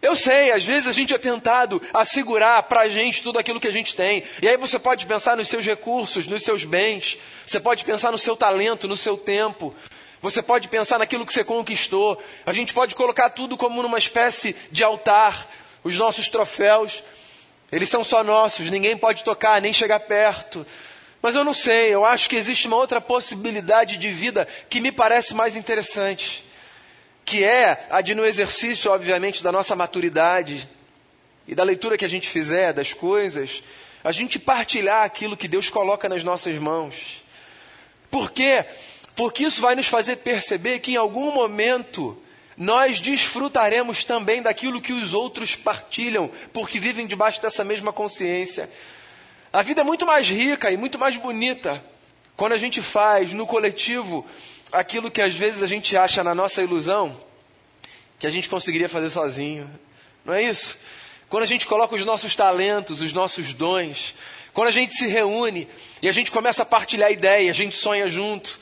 Eu 0.00 0.14
sei, 0.14 0.52
às 0.52 0.64
vezes 0.64 0.86
a 0.86 0.92
gente 0.92 1.14
é 1.14 1.18
tentado 1.18 1.80
a 1.92 2.04
segurar 2.04 2.62
para 2.64 2.82
a 2.82 2.88
gente 2.88 3.22
tudo 3.22 3.38
aquilo 3.38 3.58
que 3.58 3.66
a 3.66 3.72
gente 3.72 3.96
tem. 3.96 4.22
E 4.40 4.48
aí 4.48 4.56
você 4.56 4.78
pode 4.78 5.06
pensar 5.06 5.36
nos 5.36 5.48
seus 5.48 5.64
recursos, 5.64 6.26
nos 6.26 6.42
seus 6.42 6.64
bens. 6.64 7.18
Você 7.46 7.58
pode 7.58 7.84
pensar 7.84 8.12
no 8.12 8.18
seu 8.18 8.36
talento, 8.36 8.86
no 8.86 8.96
seu 8.96 9.16
tempo. 9.16 9.74
Você 10.22 10.42
pode 10.42 10.68
pensar 10.68 10.98
naquilo 10.98 11.26
que 11.26 11.32
você 11.32 11.44
conquistou. 11.44 12.20
A 12.44 12.52
gente 12.52 12.74
pode 12.74 12.94
colocar 12.94 13.30
tudo 13.30 13.56
como 13.56 13.82
numa 13.82 13.98
espécie 13.98 14.54
de 14.70 14.82
altar. 14.82 15.48
Os 15.84 15.96
nossos 15.96 16.28
troféus, 16.28 17.02
eles 17.70 17.88
são 17.88 18.02
só 18.02 18.24
nossos. 18.24 18.70
Ninguém 18.70 18.96
pode 18.96 19.22
tocar, 19.22 19.60
nem 19.60 19.72
chegar 19.72 20.00
perto. 20.00 20.66
Mas 21.22 21.34
eu 21.34 21.44
não 21.44 21.54
sei, 21.54 21.94
eu 21.94 22.04
acho 22.04 22.28
que 22.28 22.36
existe 22.36 22.66
uma 22.66 22.76
outra 22.76 23.00
possibilidade 23.00 23.96
de 23.96 24.10
vida 24.10 24.46
que 24.68 24.80
me 24.80 24.92
parece 24.92 25.34
mais 25.34 25.56
interessante 25.56 26.46
que 27.26 27.42
é 27.42 27.86
a 27.90 28.00
de 28.00 28.14
no 28.14 28.24
exercício, 28.24 28.90
obviamente, 28.92 29.42
da 29.42 29.50
nossa 29.50 29.74
maturidade 29.74 30.66
e 31.46 31.56
da 31.56 31.64
leitura 31.64 31.98
que 31.98 32.04
a 32.04 32.08
gente 32.08 32.28
fizer 32.28 32.72
das 32.72 32.92
coisas, 32.92 33.64
a 34.04 34.12
gente 34.12 34.38
partilhar 34.38 35.04
aquilo 35.04 35.36
que 35.36 35.48
Deus 35.48 35.68
coloca 35.68 36.08
nas 36.08 36.22
nossas 36.22 36.54
mãos. 36.56 36.94
Por 38.08 38.30
quê? 38.30 38.64
Porque 39.16 39.44
isso 39.44 39.60
vai 39.60 39.74
nos 39.74 39.86
fazer 39.86 40.16
perceber 40.16 40.78
que 40.78 40.92
em 40.92 40.96
algum 40.96 41.32
momento 41.32 42.16
nós 42.56 43.00
desfrutaremos 43.00 44.04
também 44.04 44.40
daquilo 44.40 44.80
que 44.80 44.92
os 44.92 45.12
outros 45.12 45.56
partilham, 45.56 46.30
porque 46.52 46.78
vivem 46.78 47.06
debaixo 47.06 47.40
dessa 47.40 47.64
mesma 47.64 47.92
consciência. 47.92 48.70
A 49.52 49.62
vida 49.62 49.80
é 49.80 49.84
muito 49.84 50.06
mais 50.06 50.28
rica 50.28 50.70
e 50.70 50.76
muito 50.76 50.98
mais 50.98 51.16
bonita 51.16 51.82
quando 52.36 52.52
a 52.52 52.58
gente 52.58 52.82
faz 52.82 53.32
no 53.32 53.46
coletivo 53.46 54.24
aquilo 54.70 55.10
que 55.10 55.22
às 55.22 55.34
vezes 55.34 55.62
a 55.62 55.66
gente 55.66 55.96
acha 55.96 56.22
na 56.22 56.34
nossa 56.34 56.62
ilusão 56.62 57.18
que 58.18 58.26
a 58.26 58.30
gente 58.30 58.48
conseguiria 58.48 58.88
fazer 58.88 59.10
sozinho. 59.10 59.68
Não 60.24 60.34
é 60.34 60.42
isso? 60.42 60.76
Quando 61.28 61.42
a 61.42 61.46
gente 61.46 61.66
coloca 61.66 61.94
os 61.94 62.04
nossos 62.04 62.34
talentos, 62.34 63.00
os 63.00 63.12
nossos 63.12 63.52
dons, 63.52 64.14
quando 64.52 64.68
a 64.68 64.72
gente 64.72 64.94
se 64.94 65.06
reúne 65.06 65.68
e 66.00 66.08
a 66.08 66.12
gente 66.12 66.30
começa 66.30 66.62
a 66.62 66.66
partilhar 66.66 67.10
ideia, 67.10 67.50
a 67.50 67.54
gente 67.54 67.76
sonha 67.76 68.08
junto. 68.08 68.58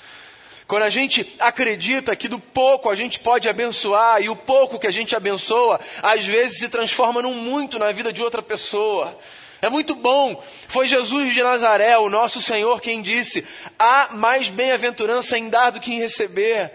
Quando 0.67 0.85
a 0.85 0.91
gente 0.91 1.37
acredita 1.39 2.17
que 2.17 2.27
do 2.27 2.39
pouco 2.39 2.89
a 2.89 2.95
gente 2.95 3.21
pode 3.21 3.49
abençoar 3.49 4.23
e 4.23 4.31
o 4.31 4.37
pouco 4.37 4.79
que 4.79 4.87
a 4.87 4.91
gente 4.91 5.15
abençoa, 5.15 5.79
às 6.03 6.25
vezes 6.25 6.59
se 6.59 6.69
transforma 6.69 7.21
num 7.21 7.35
muito 7.35 7.79
na 7.79 7.93
vida 7.93 8.13
de 8.13 8.23
outra 8.23 8.43
pessoa. 8.43 9.19
É 9.61 9.69
muito 9.69 9.95
bom. 9.95 10.43
Foi 10.69 10.87
Jesus 10.87 11.35
de 11.35 11.43
Nazaré, 11.43 11.97
o 11.99 12.09
nosso 12.09 12.41
Senhor, 12.41 12.81
quem 12.81 13.03
disse: 13.03 13.47
há 13.79 14.09
mais 14.13 14.49
bem-aventurança 14.49 15.37
em 15.37 15.51
dar 15.51 15.71
do 15.71 15.81
que 15.81 15.93
em 15.93 15.99
receber. 15.99 16.73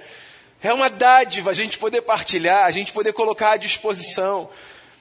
É 0.61 0.73
uma 0.73 0.89
dádiva 0.89 1.51
a 1.51 1.53
gente 1.53 1.77
poder 1.77 2.01
partilhar, 2.01 2.65
a 2.65 2.71
gente 2.71 2.91
poder 2.91 3.13
colocar 3.13 3.53
à 3.53 3.57
disposição, 3.57 4.49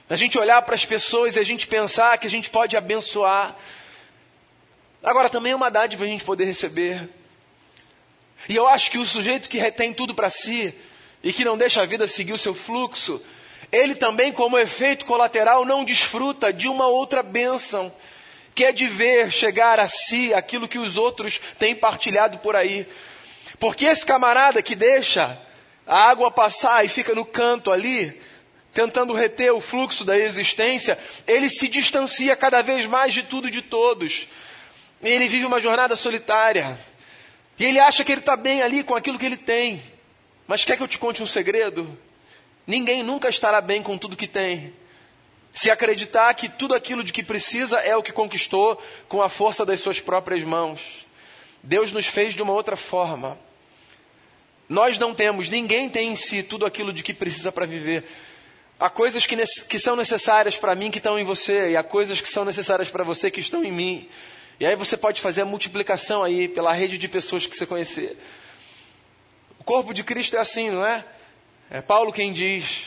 a 0.09 0.15
gente 0.15 0.37
olhar 0.37 0.61
para 0.61 0.73
as 0.73 0.85
pessoas 0.85 1.35
e 1.35 1.39
a 1.39 1.43
gente 1.43 1.67
pensar 1.67 2.17
que 2.17 2.25
a 2.25 2.29
gente 2.29 2.49
pode 2.49 2.77
abençoar. 2.77 3.55
Agora 5.03 5.29
também 5.29 5.51
é 5.51 5.55
uma 5.55 5.69
dádiva 5.69 6.05
a 6.05 6.07
gente 6.07 6.23
poder 6.23 6.45
receber. 6.45 7.18
E 8.47 8.55
eu 8.55 8.67
acho 8.67 8.89
que 8.91 8.97
o 8.97 9.05
sujeito 9.05 9.49
que 9.49 9.57
retém 9.57 9.93
tudo 9.93 10.15
para 10.15 10.29
si 10.29 10.73
e 11.23 11.33
que 11.33 11.43
não 11.43 11.57
deixa 11.57 11.81
a 11.81 11.85
vida 11.85 12.07
seguir 12.07 12.33
o 12.33 12.37
seu 12.37 12.53
fluxo, 12.53 13.21
ele 13.71 13.93
também, 13.93 14.31
como 14.31 14.57
efeito 14.57 15.05
colateral, 15.05 15.65
não 15.65 15.83
desfruta 15.83 16.51
de 16.51 16.67
uma 16.67 16.87
outra 16.87 17.21
bênção, 17.21 17.93
que 18.55 18.65
é 18.65 18.71
de 18.71 18.87
ver 18.87 19.31
chegar 19.31 19.79
a 19.79 19.87
si 19.87 20.33
aquilo 20.33 20.67
que 20.67 20.79
os 20.79 20.97
outros 20.97 21.39
têm 21.59 21.75
partilhado 21.75 22.39
por 22.39 22.55
aí. 22.55 22.87
Porque 23.59 23.85
esse 23.85 24.05
camarada 24.05 24.61
que 24.61 24.75
deixa 24.75 25.39
a 25.85 26.09
água 26.09 26.31
passar 26.31 26.85
e 26.85 26.89
fica 26.89 27.13
no 27.13 27.25
canto 27.25 27.71
ali, 27.71 28.19
tentando 28.73 29.13
reter 29.13 29.51
o 29.51 29.61
fluxo 29.61 30.03
da 30.03 30.17
existência, 30.17 30.97
ele 31.27 31.49
se 31.49 31.67
distancia 31.67 32.35
cada 32.35 32.61
vez 32.61 32.85
mais 32.85 33.13
de 33.13 33.23
tudo 33.23 33.47
e 33.47 33.51
de 33.51 33.61
todos. 33.61 34.27
Ele 35.01 35.27
vive 35.27 35.45
uma 35.45 35.59
jornada 35.59 35.95
solitária. 35.95 36.77
E 37.59 37.65
ele 37.65 37.79
acha 37.79 38.03
que 38.05 38.11
ele 38.11 38.21
está 38.21 38.37
bem 38.37 38.61
ali 38.61 38.83
com 38.83 38.95
aquilo 38.95 39.19
que 39.19 39.25
ele 39.25 39.37
tem. 39.37 39.81
Mas 40.47 40.63
quer 40.63 40.77
que 40.77 40.83
eu 40.83 40.87
te 40.87 40.97
conte 40.97 41.21
um 41.21 41.27
segredo? 41.27 41.97
Ninguém 42.65 43.03
nunca 43.03 43.27
estará 43.27 43.59
bem 43.59 43.83
com 43.83 43.97
tudo 43.97 44.15
que 44.15 44.27
tem. 44.27 44.73
Se 45.53 45.69
acreditar 45.69 46.33
que 46.35 46.47
tudo 46.47 46.73
aquilo 46.73 47.03
de 47.03 47.11
que 47.11 47.21
precisa 47.21 47.79
é 47.79 47.95
o 47.95 48.03
que 48.03 48.13
conquistou 48.13 48.81
com 49.07 49.21
a 49.21 49.27
força 49.27 49.65
das 49.65 49.81
suas 49.81 49.99
próprias 49.99 50.43
mãos. 50.43 50.79
Deus 51.61 51.91
nos 51.91 52.05
fez 52.05 52.33
de 52.33 52.41
uma 52.41 52.53
outra 52.53 52.77
forma. 52.77 53.37
Nós 54.69 54.97
não 54.97 55.13
temos, 55.13 55.49
ninguém 55.49 55.89
tem 55.89 56.09
em 56.09 56.15
si 56.15 56.43
tudo 56.43 56.65
aquilo 56.65 56.93
de 56.93 57.03
que 57.03 57.13
precisa 57.13 57.51
para 57.51 57.65
viver. 57.65 58.05
Há 58.79 58.89
coisas 58.89 59.25
que, 59.25 59.35
que 59.67 59.79
são 59.79 59.95
necessárias 59.95 60.55
para 60.55 60.75
mim 60.75 60.91
que 60.91 60.99
estão 60.99 61.19
em 61.19 61.23
você, 61.23 61.71
e 61.71 61.77
há 61.77 61.83
coisas 61.83 62.21
que 62.21 62.29
são 62.29 62.45
necessárias 62.45 62.89
para 62.89 63.03
você 63.03 63.29
que 63.29 63.39
estão 63.39 63.63
em 63.63 63.71
mim. 63.71 64.07
E 64.59 64.65
aí 64.65 64.75
você 64.75 64.97
pode 64.97 65.21
fazer 65.21 65.43
a 65.43 65.45
multiplicação 65.45 66.21
aí 66.21 66.49
pela 66.49 66.73
rede 66.73 66.97
de 66.97 67.07
pessoas 67.07 67.45
que 67.45 67.55
você 67.55 67.65
conhecer. 67.65 68.17
O 69.57 69.63
corpo 69.63 69.93
de 69.93 70.03
Cristo 70.03 70.35
é 70.35 70.39
assim, 70.39 70.69
não 70.69 70.85
é? 70.85 71.05
É 71.71 71.81
Paulo 71.81 72.11
quem 72.11 72.33
diz: 72.33 72.83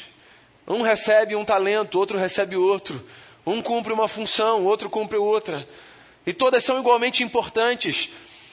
um 0.68 0.82
recebe 0.82 1.34
um 1.34 1.46
talento, 1.46 1.98
outro 1.98 2.18
recebe 2.18 2.56
outro. 2.56 3.02
Um 3.46 3.62
cumpre 3.62 3.90
uma 3.90 4.06
função, 4.06 4.66
outro 4.66 4.90
cumpre 4.90 5.16
outra. 5.16 5.66
E 6.26 6.34
todas 6.34 6.62
são 6.62 6.78
igualmente 6.78 7.22
importantes. 7.22 8.10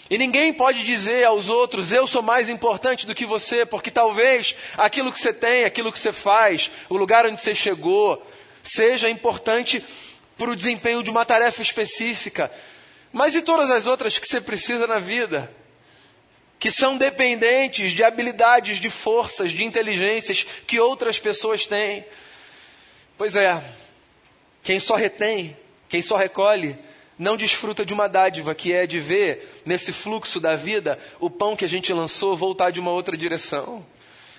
E 0.09 0.17
ninguém 0.17 0.53
pode 0.53 0.85
dizer 0.85 1.25
aos 1.25 1.49
outros, 1.49 1.91
eu 1.91 2.07
sou 2.07 2.21
mais 2.21 2.49
importante 2.49 3.05
do 3.05 3.13
que 3.13 3.25
você, 3.25 3.65
porque 3.65 3.91
talvez 3.91 4.55
aquilo 4.75 5.11
que 5.11 5.19
você 5.19 5.33
tem, 5.33 5.65
aquilo 5.65 5.91
que 5.91 5.99
você 5.99 6.11
faz, 6.11 6.71
o 6.89 6.95
lugar 6.95 7.25
onde 7.25 7.39
você 7.39 7.53
chegou, 7.53 8.25
seja 8.63 9.09
importante 9.09 9.83
para 10.37 10.49
o 10.49 10.55
desempenho 10.55 11.03
de 11.03 11.11
uma 11.11 11.25
tarefa 11.25 11.61
específica. 11.61 12.49
Mas 13.11 13.35
e 13.35 13.41
todas 13.41 13.71
as 13.71 13.87
outras 13.87 14.17
que 14.19 14.27
você 14.27 14.39
precisa 14.39 14.85
na 14.85 14.99
vida? 14.99 15.51
Que 16.59 16.71
são 16.71 16.97
dependentes 16.97 17.91
de 17.93 18.03
habilidades, 18.03 18.79
de 18.79 18.89
forças, 18.89 19.51
de 19.51 19.63
inteligências 19.63 20.45
que 20.67 20.79
outras 20.79 21.17
pessoas 21.17 21.65
têm. 21.65 22.05
Pois 23.17 23.35
é, 23.35 23.61
quem 24.61 24.79
só 24.79 24.95
retém, 24.95 25.57
quem 25.87 26.01
só 26.01 26.15
recolhe, 26.15 26.77
não 27.17 27.35
desfruta 27.35 27.85
de 27.85 27.93
uma 27.93 28.07
dádiva 28.07 28.55
que 28.55 28.71
é 28.71 28.87
de 28.87 28.99
ver 28.99 29.61
nesse 29.65 29.91
fluxo 29.91 30.39
da 30.39 30.55
vida 30.55 30.97
o 31.19 31.29
pão 31.29 31.55
que 31.55 31.65
a 31.65 31.67
gente 31.67 31.91
lançou 31.91 32.35
voltar 32.35 32.71
de 32.71 32.79
uma 32.79 32.91
outra 32.91 33.17
direção. 33.17 33.85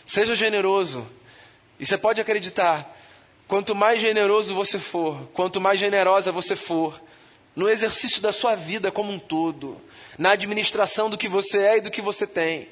Seja 0.06 0.34
generoso. 0.34 1.06
E 1.78 1.84
você 1.84 1.98
pode 1.98 2.20
acreditar, 2.20 2.96
quanto 3.46 3.74
mais 3.74 4.00
generoso 4.00 4.54
você 4.54 4.78
for, 4.78 5.28
quanto 5.34 5.60
mais 5.60 5.78
generosa 5.78 6.32
você 6.32 6.56
for, 6.56 7.00
no 7.54 7.68
exercício 7.68 8.22
da 8.22 8.32
sua 8.32 8.54
vida 8.54 8.90
como 8.90 9.12
um 9.12 9.18
todo, 9.18 9.80
na 10.18 10.32
administração 10.32 11.10
do 11.10 11.18
que 11.18 11.28
você 11.28 11.58
é 11.58 11.76
e 11.78 11.80
do 11.80 11.90
que 11.90 12.00
você 12.00 12.26
tem, 12.26 12.68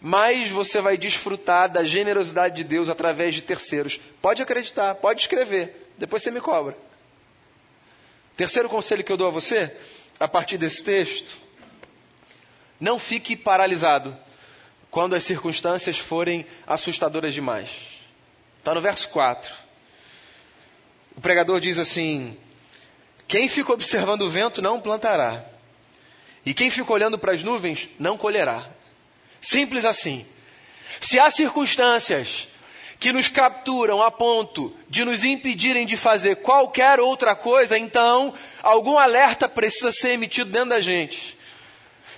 mais 0.00 0.50
você 0.50 0.80
vai 0.80 0.98
desfrutar 0.98 1.70
da 1.70 1.84
generosidade 1.84 2.56
de 2.56 2.64
Deus 2.64 2.88
através 2.88 3.34
de 3.34 3.42
terceiros. 3.42 4.00
Pode 4.20 4.42
acreditar, 4.42 4.96
pode 4.96 5.20
escrever, 5.20 5.92
depois 5.96 6.22
você 6.22 6.30
me 6.30 6.40
cobra. 6.40 6.76
Terceiro 8.36 8.68
conselho 8.68 9.04
que 9.04 9.12
eu 9.12 9.16
dou 9.16 9.28
a 9.28 9.30
você, 9.30 9.74
a 10.18 10.26
partir 10.26 10.58
desse 10.58 10.82
texto, 10.82 11.36
não 12.80 12.98
fique 12.98 13.36
paralisado 13.36 14.16
quando 14.90 15.14
as 15.14 15.22
circunstâncias 15.22 15.98
forem 15.98 16.44
assustadoras 16.66 17.32
demais. 17.32 17.70
Está 18.58 18.74
no 18.74 18.80
verso 18.80 19.08
4. 19.08 19.52
O 21.16 21.20
pregador 21.20 21.60
diz 21.60 21.78
assim: 21.78 22.36
Quem 23.32 23.48
fica 23.48 23.72
observando 23.72 24.20
o 24.20 24.28
vento 24.28 24.60
não 24.60 24.78
plantará, 24.78 25.42
e 26.44 26.52
quem 26.52 26.68
fica 26.68 26.92
olhando 26.92 27.18
para 27.18 27.32
as 27.32 27.42
nuvens 27.42 27.88
não 27.98 28.18
colherá. 28.18 28.68
Simples 29.40 29.86
assim. 29.86 30.26
Se 31.00 31.18
há 31.18 31.30
circunstâncias 31.30 32.46
que 33.00 33.10
nos 33.10 33.28
capturam 33.28 34.02
a 34.02 34.10
ponto 34.10 34.76
de 34.86 35.02
nos 35.02 35.24
impedirem 35.24 35.86
de 35.86 35.96
fazer 35.96 36.42
qualquer 36.42 37.00
outra 37.00 37.34
coisa, 37.34 37.78
então 37.78 38.34
algum 38.62 38.98
alerta 38.98 39.48
precisa 39.48 39.90
ser 39.92 40.10
emitido 40.10 40.50
dentro 40.50 40.68
da 40.68 40.80
gente. 40.82 41.38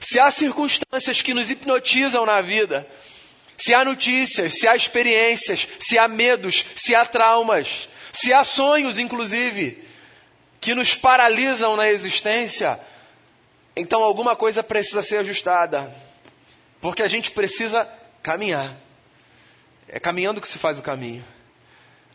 Se 0.00 0.18
há 0.18 0.32
circunstâncias 0.32 1.22
que 1.22 1.32
nos 1.32 1.48
hipnotizam 1.48 2.26
na 2.26 2.40
vida, 2.40 2.84
se 3.56 3.72
há 3.72 3.84
notícias, 3.84 4.54
se 4.54 4.66
há 4.66 4.74
experiências, 4.74 5.68
se 5.78 5.96
há 5.96 6.08
medos, 6.08 6.64
se 6.74 6.92
há 6.92 7.06
traumas, 7.06 7.88
se 8.12 8.32
há 8.32 8.42
sonhos, 8.42 8.98
inclusive, 8.98 9.83
que 10.64 10.74
nos 10.74 10.94
paralisam 10.94 11.76
na 11.76 11.90
existência, 11.90 12.80
então 13.76 14.02
alguma 14.02 14.34
coisa 14.34 14.62
precisa 14.62 15.02
ser 15.02 15.18
ajustada. 15.18 15.94
Porque 16.80 17.02
a 17.02 17.06
gente 17.08 17.30
precisa 17.30 17.86
caminhar. 18.22 18.74
É 19.86 20.00
caminhando 20.00 20.40
que 20.40 20.48
se 20.48 20.56
faz 20.56 20.78
o 20.78 20.82
caminho. 20.82 21.22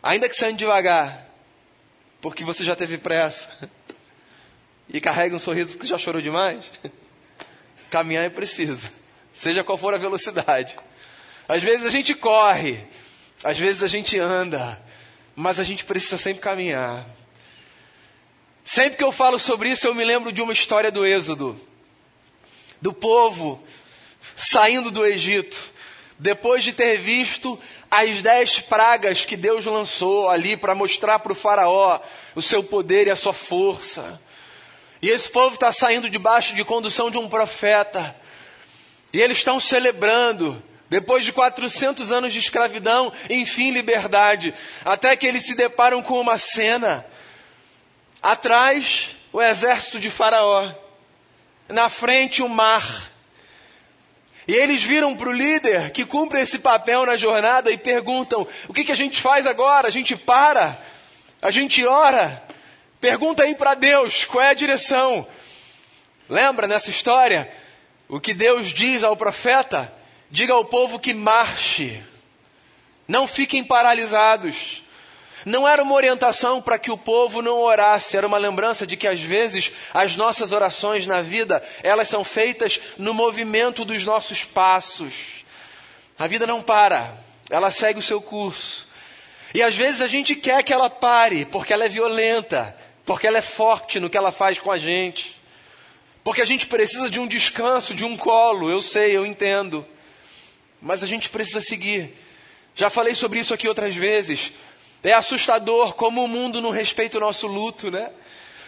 Ainda 0.02 0.28
que 0.28 0.34
seja 0.34 0.56
devagar, 0.56 1.28
porque 2.20 2.42
você 2.42 2.64
já 2.64 2.74
teve 2.74 2.98
pressa. 2.98 3.48
E 4.92 5.00
carrega 5.00 5.36
um 5.36 5.38
sorriso 5.38 5.74
porque 5.74 5.86
já 5.86 5.96
chorou 5.96 6.20
demais. 6.20 6.64
Caminhar 7.92 8.24
é 8.24 8.28
preciso. 8.28 8.90
Seja 9.32 9.62
qual 9.62 9.78
for 9.78 9.94
a 9.94 9.98
velocidade. 9.98 10.74
Às 11.48 11.62
vezes 11.62 11.86
a 11.86 11.90
gente 11.90 12.12
corre, 12.12 12.84
às 13.44 13.56
vezes 13.56 13.84
a 13.84 13.86
gente 13.86 14.18
anda, 14.18 14.82
mas 15.36 15.60
a 15.60 15.62
gente 15.62 15.84
precisa 15.84 16.18
sempre 16.18 16.42
caminhar. 16.42 17.06
Sempre 18.72 18.98
que 18.98 19.02
eu 19.02 19.10
falo 19.10 19.36
sobre 19.36 19.68
isso, 19.68 19.88
eu 19.88 19.94
me 19.96 20.04
lembro 20.04 20.30
de 20.30 20.40
uma 20.40 20.52
história 20.52 20.92
do 20.92 21.04
Êxodo, 21.04 21.60
do 22.80 22.92
povo 22.92 23.60
saindo 24.36 24.92
do 24.92 25.04
Egito, 25.04 25.58
depois 26.16 26.62
de 26.62 26.72
ter 26.72 26.96
visto 26.96 27.58
as 27.90 28.22
dez 28.22 28.60
pragas 28.60 29.24
que 29.24 29.36
Deus 29.36 29.64
lançou 29.64 30.28
ali 30.28 30.56
para 30.56 30.72
mostrar 30.72 31.18
para 31.18 31.32
o 31.32 31.34
Faraó 31.34 31.98
o 32.36 32.40
seu 32.40 32.62
poder 32.62 33.08
e 33.08 33.10
a 33.10 33.16
sua 33.16 33.32
força. 33.32 34.22
E 35.02 35.08
esse 35.08 35.28
povo 35.28 35.56
está 35.56 35.72
saindo 35.72 36.08
debaixo 36.08 36.54
de 36.54 36.62
condução 36.62 37.10
de 37.10 37.18
um 37.18 37.28
profeta. 37.28 38.14
E 39.12 39.20
eles 39.20 39.38
estão 39.38 39.58
celebrando, 39.58 40.62
depois 40.88 41.24
de 41.24 41.32
400 41.32 42.12
anos 42.12 42.32
de 42.32 42.38
escravidão, 42.38 43.12
enfim, 43.28 43.72
liberdade. 43.72 44.54
Até 44.84 45.16
que 45.16 45.26
eles 45.26 45.42
se 45.42 45.56
deparam 45.56 46.00
com 46.02 46.20
uma 46.20 46.38
cena. 46.38 47.04
Atrás, 48.22 49.16
o 49.32 49.40
exército 49.40 49.98
de 49.98 50.10
Faraó. 50.10 50.72
Na 51.68 51.88
frente, 51.88 52.42
o 52.42 52.48
mar. 52.48 53.10
E 54.46 54.52
eles 54.52 54.82
viram 54.82 55.16
para 55.16 55.28
o 55.28 55.32
líder 55.32 55.90
que 55.90 56.04
cumpre 56.04 56.40
esse 56.40 56.58
papel 56.58 57.06
na 57.06 57.16
jornada 57.16 57.70
e 57.70 57.78
perguntam: 57.78 58.46
o 58.68 58.74
que, 58.74 58.84
que 58.84 58.92
a 58.92 58.96
gente 58.96 59.20
faz 59.20 59.46
agora? 59.46 59.88
A 59.88 59.90
gente 59.90 60.16
para? 60.16 60.80
A 61.40 61.50
gente 61.50 61.86
ora? 61.86 62.42
Pergunta 63.00 63.44
aí 63.44 63.54
para 63.54 63.74
Deus 63.74 64.24
qual 64.24 64.44
é 64.44 64.50
a 64.50 64.54
direção. 64.54 65.26
Lembra 66.28 66.66
nessa 66.66 66.90
história 66.90 67.50
o 68.08 68.20
que 68.20 68.34
Deus 68.34 68.68
diz 68.68 69.02
ao 69.02 69.16
profeta? 69.16 69.92
Diga 70.30 70.52
ao 70.52 70.64
povo 70.64 70.98
que 70.98 71.14
marche, 71.14 72.02
não 73.08 73.26
fiquem 73.26 73.64
paralisados. 73.64 74.84
Não 75.44 75.66
era 75.66 75.82
uma 75.82 75.94
orientação 75.94 76.60
para 76.60 76.78
que 76.78 76.90
o 76.90 76.98
povo 76.98 77.40
não 77.40 77.58
orasse, 77.60 78.16
era 78.16 78.26
uma 78.26 78.38
lembrança 78.38 78.86
de 78.86 78.96
que 78.96 79.06
às 79.06 79.20
vezes 79.20 79.72
as 79.94 80.16
nossas 80.16 80.52
orações 80.52 81.06
na 81.06 81.22
vida, 81.22 81.62
elas 81.82 82.08
são 82.08 82.22
feitas 82.22 82.78
no 82.98 83.14
movimento 83.14 83.84
dos 83.84 84.04
nossos 84.04 84.44
passos. 84.44 85.44
A 86.18 86.26
vida 86.26 86.46
não 86.46 86.62
para, 86.62 87.16
ela 87.48 87.70
segue 87.70 87.98
o 87.98 88.02
seu 88.02 88.20
curso. 88.20 88.86
E 89.54 89.62
às 89.62 89.74
vezes 89.74 90.00
a 90.00 90.06
gente 90.06 90.34
quer 90.34 90.62
que 90.62 90.72
ela 90.72 90.90
pare, 90.90 91.44
porque 91.46 91.72
ela 91.72 91.84
é 91.84 91.88
violenta, 91.88 92.76
porque 93.04 93.26
ela 93.26 93.38
é 93.38 93.42
forte 93.42 93.98
no 93.98 94.10
que 94.10 94.16
ela 94.16 94.30
faz 94.30 94.58
com 94.58 94.70
a 94.70 94.78
gente. 94.78 95.40
Porque 96.22 96.42
a 96.42 96.44
gente 96.44 96.66
precisa 96.66 97.08
de 97.08 97.18
um 97.18 97.26
descanso, 97.26 97.94
de 97.94 98.04
um 98.04 98.16
colo, 98.16 98.70
eu 98.70 98.82
sei, 98.82 99.16
eu 99.16 99.24
entendo. 99.24 99.86
Mas 100.80 101.02
a 101.02 101.06
gente 101.06 101.28
precisa 101.28 101.60
seguir. 101.60 102.14
Já 102.74 102.88
falei 102.88 103.14
sobre 103.14 103.40
isso 103.40 103.52
aqui 103.52 103.66
outras 103.66 103.94
vezes. 103.94 104.52
É 105.02 105.12
assustador 105.12 105.94
como 105.94 106.22
o 106.22 106.28
mundo 106.28 106.60
não 106.60 106.70
respeita 106.70 107.16
o 107.16 107.20
nosso 107.20 107.46
luto, 107.46 107.90
né? 107.90 108.10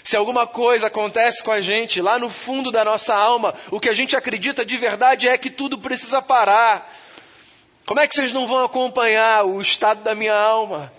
Se 0.05 0.17
alguma 0.17 0.47
coisa 0.47 0.89
acontece 0.89 1.43
com 1.43 1.53
a 1.53 1.61
gente, 1.61 2.01
lá 2.01 2.19
no 2.19 2.29
fundo 2.29 2.73
da 2.73 2.85
nossa 2.85 3.15
alma, 3.15 3.55
o 3.71 3.79
que 3.79 3.89
a 3.89 3.93
gente 3.93 4.17
acredita 4.17 4.65
de 4.65 4.77
verdade 4.77 5.29
é 5.29 5.39
que 5.39 5.51
tudo 5.51 5.79
precisa 5.79 6.21
parar. 6.21 6.93
Como 7.87 8.01
é 8.01 8.09
que 8.09 8.15
vocês 8.15 8.33
não 8.33 8.47
vão 8.47 8.65
acompanhar 8.65 9.45
o 9.45 9.61
estado 9.61 10.03
da 10.03 10.15
minha 10.15 10.35
alma? 10.35 10.93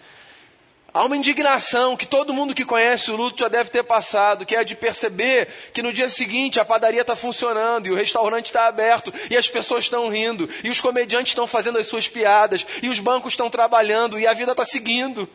Há 0.94 1.04
uma 1.06 1.18
indignação 1.18 1.98
que 1.98 2.06
todo 2.06 2.34
mundo 2.34 2.54
que 2.54 2.64
conhece 2.64 3.10
o 3.10 3.16
luto 3.16 3.40
já 3.40 3.48
deve 3.48 3.72
ter 3.72 3.82
passado, 3.84 4.46
que 4.46 4.56
é 4.56 4.64
de 4.64 4.76
perceber 4.76 5.48
que 5.74 5.82
no 5.82 5.92
dia 5.92 6.08
seguinte 6.08 6.60
a 6.60 6.66
padaria 6.66 7.02
está 7.02 7.16
funcionando 7.16 7.88
e 7.88 7.92
o 7.92 7.96
restaurante 7.96 8.48
está 8.48 8.68
aberto 8.68 9.12
e 9.28 9.36
as 9.36 9.48
pessoas 9.48 9.86
estão 9.86 10.08
rindo 10.08 10.48
e 10.64 10.70
os 10.70 10.80
comediantes 10.80 11.32
estão 11.32 11.48
fazendo 11.48 11.80
as 11.80 11.88
suas 11.88 12.08
piadas 12.08 12.64
e 12.84 12.90
os 12.90 13.00
bancos 13.00 13.34
estão 13.34 13.50
trabalhando 13.50 14.20
e 14.20 14.28
a 14.28 14.34
vida 14.34 14.52
está 14.52 14.64
seguindo. 14.64 15.28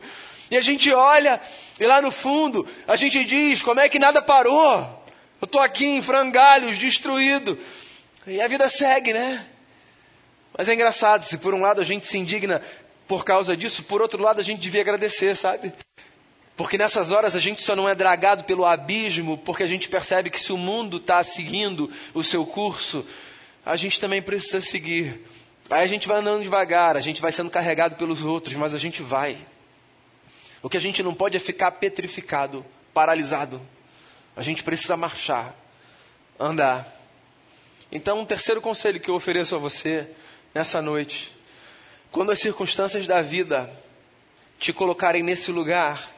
E 0.49 0.55
a 0.55 0.61
gente 0.61 0.93
olha 0.93 1.41
e 1.77 1.85
lá 1.85 2.01
no 2.01 2.09
fundo 2.09 2.65
a 2.87 2.95
gente 2.95 3.25
diz: 3.25 3.61
como 3.61 3.81
é 3.81 3.89
que 3.89 3.99
nada 3.99 4.21
parou? 4.21 4.79
Eu 5.41 5.45
estou 5.45 5.59
aqui 5.59 5.85
em 5.85 6.01
frangalhos, 6.01 6.77
destruído. 6.77 7.59
E 8.25 8.41
a 8.41 8.47
vida 8.47 8.69
segue, 8.69 9.11
né? 9.11 9.45
Mas 10.57 10.69
é 10.69 10.73
engraçado, 10.73 11.23
se 11.23 11.37
por 11.37 11.53
um 11.53 11.61
lado 11.61 11.81
a 11.81 11.85
gente 11.85 12.07
se 12.07 12.17
indigna 12.17 12.61
por 13.09 13.25
causa 13.25 13.57
disso, 13.57 13.81
por 13.81 14.03
outro 14.03 14.21
lado, 14.21 14.39
a 14.39 14.43
gente 14.43 14.61
devia 14.61 14.81
agradecer, 14.81 15.35
sabe? 15.35 15.73
Porque 16.55 16.77
nessas 16.77 17.09
horas 17.09 17.35
a 17.35 17.39
gente 17.39 17.59
só 17.63 17.75
não 17.75 17.89
é 17.89 17.95
dragado 17.95 18.43
pelo 18.43 18.63
abismo, 18.63 19.35
porque 19.35 19.63
a 19.63 19.67
gente 19.67 19.89
percebe 19.89 20.29
que 20.29 20.39
se 20.39 20.53
o 20.53 20.57
mundo 20.57 20.97
está 20.97 21.23
seguindo 21.23 21.91
o 22.13 22.23
seu 22.23 22.45
curso, 22.45 23.03
a 23.65 23.75
gente 23.75 23.99
também 23.99 24.21
precisa 24.21 24.61
seguir. 24.61 25.25
Aí 25.71 25.83
a 25.83 25.87
gente 25.87 26.07
vai 26.07 26.19
andando 26.19 26.43
devagar, 26.43 26.95
a 26.95 27.01
gente 27.01 27.19
vai 27.19 27.31
sendo 27.31 27.49
carregado 27.49 27.95
pelos 27.95 28.23
outros, 28.23 28.53
mas 28.55 28.75
a 28.75 28.77
gente 28.77 29.01
vai. 29.01 29.35
O 30.61 30.69
que 30.69 30.77
a 30.77 30.81
gente 30.81 31.01
não 31.01 31.15
pode 31.15 31.35
é 31.35 31.39
ficar 31.39 31.71
petrificado, 31.71 32.63
paralisado. 32.93 33.59
A 34.35 34.43
gente 34.43 34.61
precisa 34.61 34.95
marchar, 34.95 35.55
andar. 36.39 36.87
Então, 37.91 38.19
um 38.19 38.25
terceiro 38.25 38.61
conselho 38.61 38.99
que 38.99 39.09
eu 39.09 39.15
ofereço 39.15 39.55
a 39.55 39.57
você 39.57 40.07
nessa 40.53 40.79
noite 40.79 41.38
quando 42.11 42.31
as 42.31 42.39
circunstâncias 42.39 43.05
da 43.05 43.21
vida 43.21 43.71
te 44.59 44.73
colocarem 44.73 45.23
nesse 45.23 45.51
lugar 45.51 46.11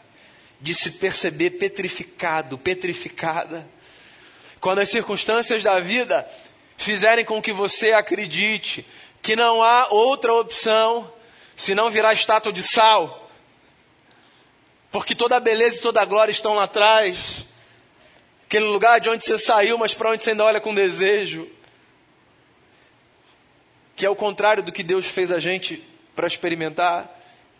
de 0.60 0.74
se 0.74 0.92
perceber 0.92 1.52
petrificado, 1.52 2.58
petrificada, 2.58 3.68
quando 4.60 4.80
as 4.80 4.90
circunstâncias 4.90 5.64
da 5.64 5.80
vida 5.80 6.28
fizerem 6.78 7.26
com 7.26 7.42
que 7.42 7.52
você 7.52 7.94
acredite 7.94 8.86
que 9.22 9.36
não 9.36 9.62
há 9.62 9.88
outra 9.90 10.34
opção 10.34 11.12
senão 11.56 11.92
virar 11.92 12.14
estátua 12.14 12.52
de 12.52 12.64
sal, 12.64 13.30
porque 14.92 15.14
toda 15.14 15.38
a 15.38 15.40
beleza 15.40 15.76
e 15.76 15.82
toda 15.82 16.02
a 16.02 16.06
glória 16.06 16.32
estão 16.32 16.56
lá 16.56 16.64
atrás, 16.64 17.46
aquele 18.46 18.66
lugar 18.66 19.00
de 19.00 19.10
onde 19.10 19.24
você 19.24 19.38
saiu, 19.38 19.78
mas 19.78 19.94
para 19.94 20.10
onde 20.10 20.24
você 20.24 20.32
ainda 20.32 20.44
olha 20.44 20.60
com 20.60 20.74
desejo 20.74 21.48
que 24.02 24.06
é 24.08 24.10
o 24.10 24.16
contrário 24.16 24.64
do 24.64 24.72
que 24.72 24.82
Deus 24.82 25.06
fez 25.06 25.32
a 25.32 25.38
gente 25.38 25.88
para 26.16 26.26
experimentar, 26.26 27.08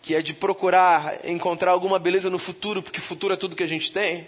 que 0.02 0.12
é 0.12 0.20
de 0.20 0.34
procurar 0.34 1.24
encontrar 1.24 1.70
alguma 1.70 2.00
beleza 2.00 2.28
no 2.28 2.36
futuro, 2.36 2.82
porque 2.82 3.00
futuro 3.00 3.32
é 3.32 3.36
tudo 3.36 3.54
que 3.54 3.62
a 3.62 3.68
gente 3.68 3.92
tem. 3.92 4.26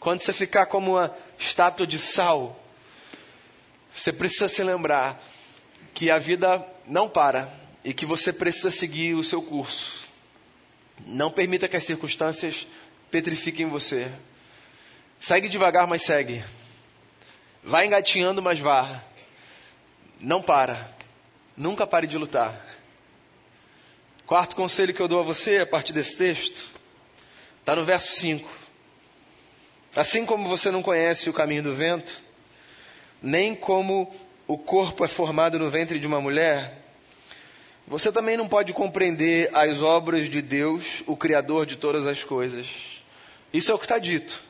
Quando 0.00 0.22
você 0.22 0.32
ficar 0.32 0.66
como 0.66 0.94
uma 0.94 1.16
estátua 1.38 1.86
de 1.86 2.00
sal, 2.00 2.60
você 3.94 4.12
precisa 4.12 4.48
se 4.48 4.60
lembrar 4.64 5.22
que 5.94 6.10
a 6.10 6.18
vida 6.18 6.66
não 6.84 7.08
para 7.08 7.48
e 7.84 7.94
que 7.94 8.04
você 8.04 8.32
precisa 8.32 8.68
seguir 8.68 9.14
o 9.14 9.22
seu 9.22 9.40
curso. 9.40 10.08
Não 11.06 11.30
permita 11.30 11.68
que 11.68 11.76
as 11.76 11.84
circunstâncias 11.84 12.66
petrifiquem 13.08 13.68
você. 13.68 14.10
Segue 15.20 15.48
devagar, 15.48 15.86
mas 15.86 16.02
segue. 16.02 16.42
Vai 17.62 17.86
engatinhando, 17.86 18.42
mas 18.42 18.58
vá. 18.58 19.00
Não 20.20 20.42
para. 20.42 20.98
Nunca 21.60 21.86
pare 21.86 22.06
de 22.06 22.16
lutar. 22.16 22.58
Quarto 24.26 24.56
conselho 24.56 24.94
que 24.94 25.02
eu 25.02 25.06
dou 25.06 25.20
a 25.20 25.22
você 25.22 25.58
a 25.58 25.66
partir 25.66 25.92
desse 25.92 26.16
texto 26.16 26.64
está 27.60 27.76
no 27.76 27.84
verso 27.84 28.18
5. 28.18 28.50
Assim 29.94 30.24
como 30.24 30.48
você 30.48 30.70
não 30.70 30.82
conhece 30.82 31.28
o 31.28 31.34
caminho 31.34 31.62
do 31.62 31.74
vento, 31.74 32.22
nem 33.20 33.54
como 33.54 34.10
o 34.46 34.56
corpo 34.56 35.04
é 35.04 35.08
formado 35.08 35.58
no 35.58 35.68
ventre 35.68 35.98
de 35.98 36.06
uma 36.06 36.18
mulher, 36.18 36.78
você 37.86 38.10
também 38.10 38.38
não 38.38 38.48
pode 38.48 38.72
compreender 38.72 39.50
as 39.54 39.82
obras 39.82 40.30
de 40.30 40.40
Deus, 40.40 41.02
o 41.06 41.14
Criador 41.14 41.66
de 41.66 41.76
todas 41.76 42.06
as 42.06 42.24
coisas. 42.24 42.68
Isso 43.52 43.70
é 43.70 43.74
o 43.74 43.78
que 43.78 43.84
está 43.84 43.98
dito. 43.98 44.42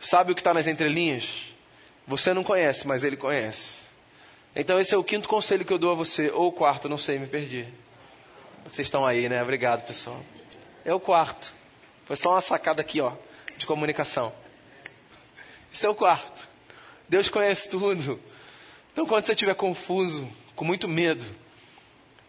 Sabe 0.00 0.32
o 0.32 0.34
que 0.34 0.40
está 0.40 0.52
nas 0.52 0.66
entrelinhas? 0.66 1.28
Você 2.08 2.34
não 2.34 2.42
conhece, 2.42 2.88
mas 2.88 3.04
Ele 3.04 3.16
conhece. 3.16 3.79
Então, 4.54 4.80
esse 4.80 4.94
é 4.94 4.98
o 4.98 5.04
quinto 5.04 5.28
conselho 5.28 5.64
que 5.64 5.72
eu 5.72 5.78
dou 5.78 5.92
a 5.92 5.94
você, 5.94 6.30
ou 6.30 6.48
o 6.48 6.52
quarto, 6.52 6.88
não 6.88 6.98
sei, 6.98 7.18
me 7.18 7.26
perdi. 7.26 7.66
Vocês 8.64 8.86
estão 8.86 9.06
aí, 9.06 9.28
né? 9.28 9.42
Obrigado, 9.42 9.86
pessoal. 9.86 10.20
É 10.84 10.92
o 10.92 10.98
quarto. 10.98 11.54
Foi 12.04 12.16
só 12.16 12.32
uma 12.32 12.40
sacada 12.40 12.80
aqui, 12.80 13.00
ó, 13.00 13.12
de 13.56 13.66
comunicação. 13.66 14.32
Esse 15.72 15.86
é 15.86 15.88
o 15.88 15.94
quarto. 15.94 16.48
Deus 17.08 17.28
conhece 17.28 17.68
tudo. 17.68 18.20
Então, 18.92 19.06
quando 19.06 19.24
você 19.24 19.32
estiver 19.32 19.54
confuso, 19.54 20.28
com 20.56 20.64
muito 20.64 20.88
medo, 20.88 21.24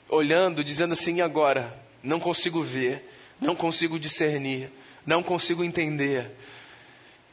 olhando, 0.08 0.64
dizendo 0.64 0.94
assim, 0.94 1.22
agora, 1.22 1.78
não 2.04 2.20
consigo 2.20 2.62
ver, 2.62 3.10
não 3.40 3.56
consigo 3.56 4.00
discernir, 4.00 4.72
não 5.06 5.24
consigo 5.24 5.64
entender. 5.64 6.32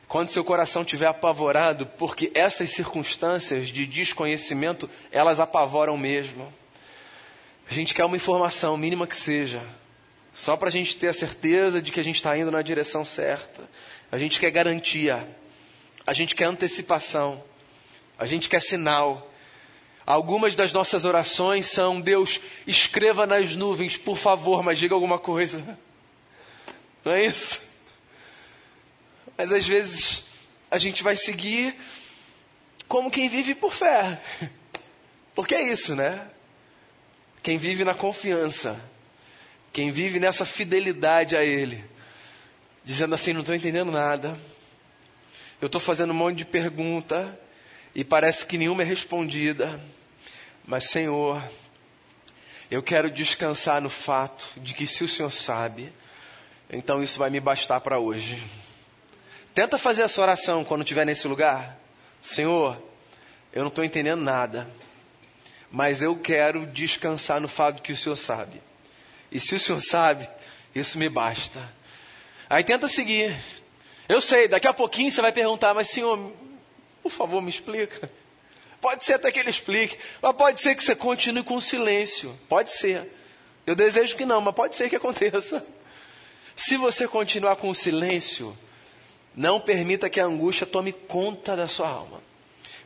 Quando 0.09 0.31
seu 0.31 0.42
coração 0.42 0.83
estiver 0.83 1.07
apavorado, 1.07 1.85
porque 1.99 2.33
essas 2.35 2.71
circunstâncias 2.71 3.68
de 3.68 3.85
desconhecimento, 3.85 4.88
elas 5.12 5.38
apavoram 5.38 5.99
mesmo. 5.99 6.51
A 7.71 7.75
gente 7.75 7.94
quer 7.94 8.07
uma 8.07 8.16
informação, 8.16 8.75
mínima 8.79 9.07
que 9.07 9.14
seja, 9.14 9.62
só 10.35 10.57
para 10.57 10.68
a 10.68 10.73
gente 10.73 10.97
ter 10.97 11.09
a 11.09 11.12
certeza 11.12 11.83
de 11.83 11.92
que 11.92 12.01
a 12.01 12.03
gente 12.03 12.16
está 12.16 12.37
indo 12.38 12.51
na 12.51 12.62
direção 12.62 13.05
certa. 13.05 13.68
A 14.11 14.16
gente 14.16 14.40
quer 14.40 14.51
garantia, 14.51 15.29
a 16.07 16.14
gente 16.14 16.35
quer 16.35 16.44
antecipação, 16.44 17.44
a 18.18 18.25
gente 18.25 18.49
quer 18.49 18.62
sinal. 18.62 19.31
Algumas 20.07 20.55
das 20.55 20.73
nossas 20.73 21.05
orações 21.05 21.66
são: 21.66 22.01
Deus, 22.01 22.40
escreva 22.66 23.27
nas 23.27 23.55
nuvens, 23.55 23.99
por 23.99 24.16
favor, 24.16 24.62
mas 24.62 24.79
diga 24.79 24.94
alguma 24.94 25.18
coisa. 25.18 25.79
Não 27.05 27.12
é 27.12 27.27
isso? 27.27 27.67
Mas 29.38 29.53
às 29.53 29.64
vezes 29.64 30.24
a 30.68 30.79
gente 30.79 31.05
vai 31.05 31.16
seguir 31.16 31.77
como 32.88 33.09
quem 33.09 33.29
vive 33.29 33.55
por 33.55 33.72
fé. 33.72 34.20
Porque 35.33 35.55
é 35.55 35.72
isso, 35.72 35.94
né? 35.94 36.29
Quem 37.40 37.57
vive 37.57 37.85
na 37.85 37.94
confiança, 37.94 38.79
quem 39.72 39.92
vive 39.92 40.18
nessa 40.18 40.44
fidelidade 40.44 41.37
a 41.37 41.44
Ele, 41.44 41.85
dizendo 42.85 43.14
assim: 43.14 43.33
não 43.33 43.40
estou 43.40 43.55
entendendo 43.55 43.92
nada, 43.92 44.37
eu 45.61 45.66
estou 45.66 45.81
fazendo 45.81 46.11
um 46.11 46.16
monte 46.16 46.38
de 46.38 46.44
pergunta 46.44 47.38
e 47.94 48.03
parece 48.03 48.44
que 48.44 48.59
nenhuma 48.59 48.83
é 48.83 48.85
respondida. 48.85 49.81
Mas, 50.66 50.90
Senhor, 50.90 51.40
eu 52.68 52.83
quero 52.83 53.09
descansar 53.09 53.81
no 53.81 53.88
fato 53.88 54.44
de 54.57 54.74
que 54.74 54.85
se 54.85 55.05
o 55.05 55.09
Senhor 55.09 55.31
sabe, 55.31 55.92
então 56.68 57.01
isso 57.01 57.20
vai 57.20 57.31
me 57.31 57.38
bastar 57.38 57.81
para 57.81 58.01
hoje. 58.01 58.42
Tenta 59.59 59.77
fazer 59.77 60.03
essa 60.03 60.23
oração 60.23 60.64
quando 60.64 60.83
estiver 60.83 61.05
nesse 61.05 61.27
lugar. 61.27 61.77
Senhor, 62.23 62.81
eu 63.53 63.62
não 63.62 63.66
estou 63.66 63.85
entendendo 63.85 64.23
nada, 64.23 64.71
mas 65.68 66.01
eu 66.01 66.14
quero 66.14 66.64
descansar 66.64 67.40
no 67.40 67.49
fato 67.49 67.83
que 67.83 67.90
o 67.90 67.97
Senhor 67.97 68.14
sabe. 68.14 68.62
E 69.33 69.40
se 69.40 69.57
o 69.57 69.59
Senhor 69.59 69.81
sabe, 69.81 70.31
isso 70.73 70.97
me 70.97 71.09
basta. 71.09 71.59
Aí 72.49 72.62
tenta 72.62 72.87
seguir. 72.87 73.37
Eu 74.09 74.21
sei, 74.21 74.47
daqui 74.47 74.68
a 74.68 74.73
pouquinho 74.73 75.11
você 75.11 75.21
vai 75.21 75.33
perguntar, 75.33 75.75
mas 75.75 75.90
Senhor, 75.90 76.33
por 77.03 77.11
favor, 77.11 77.42
me 77.42 77.51
explica. 77.51 78.09
Pode 78.81 79.05
ser 79.05 79.14
até 79.14 79.33
que 79.33 79.40
ele 79.40 79.51
explique, 79.51 79.99
mas 80.23 80.37
pode 80.37 80.61
ser 80.61 80.77
que 80.77 80.85
você 80.85 80.94
continue 80.94 81.42
com 81.42 81.61
silêncio. 81.61 82.33
Pode 82.49 82.71
ser. 82.71 83.12
Eu 83.66 83.75
desejo 83.75 84.14
que 84.14 84.25
não, 84.25 84.40
mas 84.40 84.55
pode 84.55 84.77
ser 84.77 84.88
que 84.88 84.94
aconteça. 84.94 85.66
Se 86.55 86.77
você 86.77 87.09
continuar 87.09 87.57
com 87.57 87.71
o 87.71 87.75
silêncio, 87.75 88.57
não 89.38 89.61
permita 89.61 90.11
que 90.11 90.18
a 90.18 90.24
angústia 90.24 90.66
tome 90.66 90.92
conta 90.92 91.55
da 91.55 91.68
sua 91.68 91.88
alma. 91.88 92.20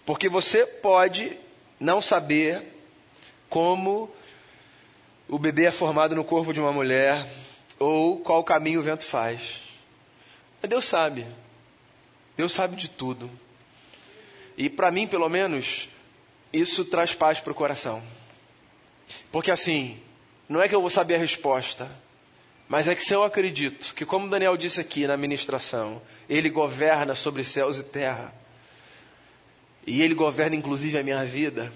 Porque 0.05 0.29
você 0.29 0.67
pode 0.67 1.39
não 1.81 2.03
saber 2.03 2.63
como 3.49 4.11
o 5.27 5.39
bebê 5.39 5.65
é 5.65 5.73
formado 5.73 6.15
no 6.15 6.23
corpo 6.23 6.53
de 6.53 6.61
uma 6.61 6.71
mulher 6.71 7.27
ou 7.79 8.21
qual 8.21 8.45
caminho 8.45 8.81
o 8.81 8.83
vento 8.83 9.03
faz. 9.03 9.61
Mas 10.61 10.69
Deus 10.69 10.85
sabe. 10.85 11.27
Deus 12.37 12.53
sabe 12.53 12.77
de 12.77 12.91
tudo. 12.91 13.31
E 14.55 14.69
para 14.69 14.91
mim, 14.91 15.07
pelo 15.07 15.31
menos, 15.31 15.89
isso 16.53 16.85
traz 16.85 17.15
paz 17.15 17.41
para 17.41 17.53
o 17.53 17.55
coração. 17.55 18.03
Porque 19.31 19.51
assim, 19.51 19.99
não 20.47 20.61
é 20.61 20.69
que 20.69 20.75
eu 20.75 20.83
vou 20.83 20.91
saber 20.91 21.15
a 21.15 21.19
resposta, 21.19 21.91
mas 22.69 22.89
é 22.89 22.95
que 22.95 23.05
se 23.05 23.15
eu 23.15 23.25
acredito 23.25 23.95
que, 23.95 24.05
como 24.07 24.29
Daniel 24.29 24.57
disse 24.57 24.81
aqui 24.81 25.07
na 25.07 25.17
ministração, 25.17 26.01
ele 26.37 26.49
governa 26.49 27.15
sobre 27.15 27.45
céus 27.45 27.79
e 27.79 27.83
terra, 27.83 28.35
e 29.87 30.03
ele 30.03 30.15
governa 30.15 30.57
inclusive 30.57 30.99
a 30.99 31.03
minha 31.03 31.25
vida, 31.25 31.73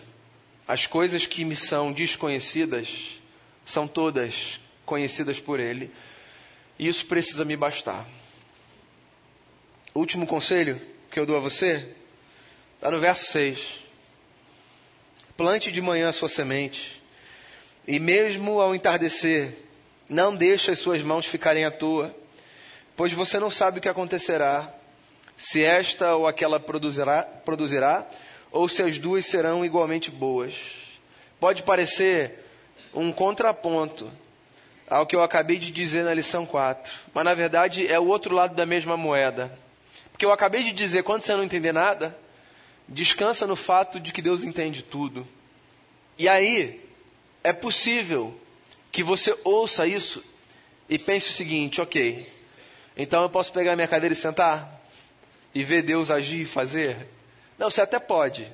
as 0.66 0.86
coisas 0.86 1.26
que 1.26 1.44
me 1.44 1.56
são 1.56 1.92
desconhecidas 1.92 3.20
são 3.64 3.86
todas 3.86 4.60
conhecidas 4.84 5.40
por 5.40 5.60
ele, 5.60 5.90
e 6.78 6.86
isso 6.86 7.06
precisa 7.06 7.44
me 7.44 7.56
bastar. 7.56 8.06
Último 9.94 10.26
conselho 10.26 10.80
que 11.10 11.18
eu 11.18 11.26
dou 11.26 11.36
a 11.36 11.40
você 11.40 11.96
Está 12.76 12.90
no 12.90 13.00
verso 13.00 13.32
6. 13.32 13.80
Plante 15.36 15.72
de 15.72 15.80
manhã 15.80 16.10
a 16.10 16.12
sua 16.12 16.28
semente, 16.28 17.02
e 17.86 17.98
mesmo 17.98 18.60
ao 18.60 18.74
entardecer, 18.74 19.54
não 20.08 20.36
deixe 20.36 20.70
as 20.70 20.78
suas 20.78 21.02
mãos 21.02 21.26
ficarem 21.26 21.64
à 21.64 21.70
toa, 21.70 22.14
pois 22.96 23.12
você 23.12 23.38
não 23.38 23.50
sabe 23.50 23.78
o 23.78 23.82
que 23.82 23.88
acontecerá, 23.88 24.72
se 25.36 25.62
esta 25.62 26.16
ou 26.16 26.26
aquela 26.26 26.58
produzirá, 26.58 27.22
produzirá 27.22 28.06
ou 28.50 28.68
se 28.68 28.82
as 28.82 28.98
duas 28.98 29.26
serão 29.26 29.64
igualmente 29.64 30.10
boas. 30.10 30.54
Pode 31.38 31.62
parecer 31.62 32.44
um 32.94 33.12
contraponto 33.12 34.10
ao 34.88 35.06
que 35.06 35.14
eu 35.14 35.22
acabei 35.22 35.58
de 35.58 35.70
dizer 35.70 36.04
na 36.04 36.14
lição 36.14 36.46
4, 36.46 36.92
mas 37.12 37.24
na 37.24 37.34
verdade 37.34 37.86
é 37.86 38.00
o 38.00 38.06
outro 38.06 38.34
lado 38.34 38.54
da 38.54 38.64
mesma 38.64 38.96
moeda. 38.96 39.56
Porque 40.10 40.24
eu 40.24 40.32
acabei 40.32 40.64
de 40.64 40.72
dizer, 40.72 41.02
quando 41.02 41.22
você 41.22 41.34
não 41.34 41.44
entender 41.44 41.72
nada, 41.72 42.16
descansa 42.88 43.46
no 43.46 43.56
fato 43.56 44.00
de 44.00 44.12
que 44.12 44.22
Deus 44.22 44.42
entende 44.42 44.82
tudo. 44.82 45.28
E 46.18 46.26
aí, 46.26 46.82
é 47.44 47.52
possível 47.52 48.34
que 48.90 49.02
você 49.02 49.36
ouça 49.44 49.86
isso 49.86 50.24
e 50.88 50.98
pense 50.98 51.28
o 51.28 51.34
seguinte: 51.34 51.82
ok, 51.82 52.26
então 52.96 53.22
eu 53.22 53.30
posso 53.30 53.52
pegar 53.52 53.76
minha 53.76 53.88
cadeira 53.88 54.12
e 54.12 54.16
sentar? 54.16 54.80
E 55.54 55.62
ver 55.62 55.82
Deus 55.82 56.10
agir 56.10 56.42
e 56.42 56.46
fazer? 56.46 57.08
Não, 57.58 57.70
você 57.70 57.80
até 57.80 57.98
pode, 57.98 58.50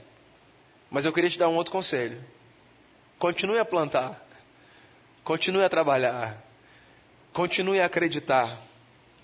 mas 0.90 1.04
eu 1.04 1.12
queria 1.12 1.30
te 1.30 1.38
dar 1.38 1.48
um 1.48 1.56
outro 1.56 1.72
conselho. 1.72 2.22
Continue 3.18 3.58
a 3.58 3.64
plantar, 3.64 4.20
continue 5.24 5.64
a 5.64 5.68
trabalhar, 5.68 6.36
continue 7.32 7.80
a 7.80 7.86
acreditar, 7.86 8.58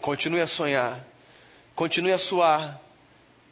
continue 0.00 0.40
a 0.40 0.46
sonhar, 0.46 1.04
continue 1.74 2.12
a 2.12 2.18
suar, 2.18 2.80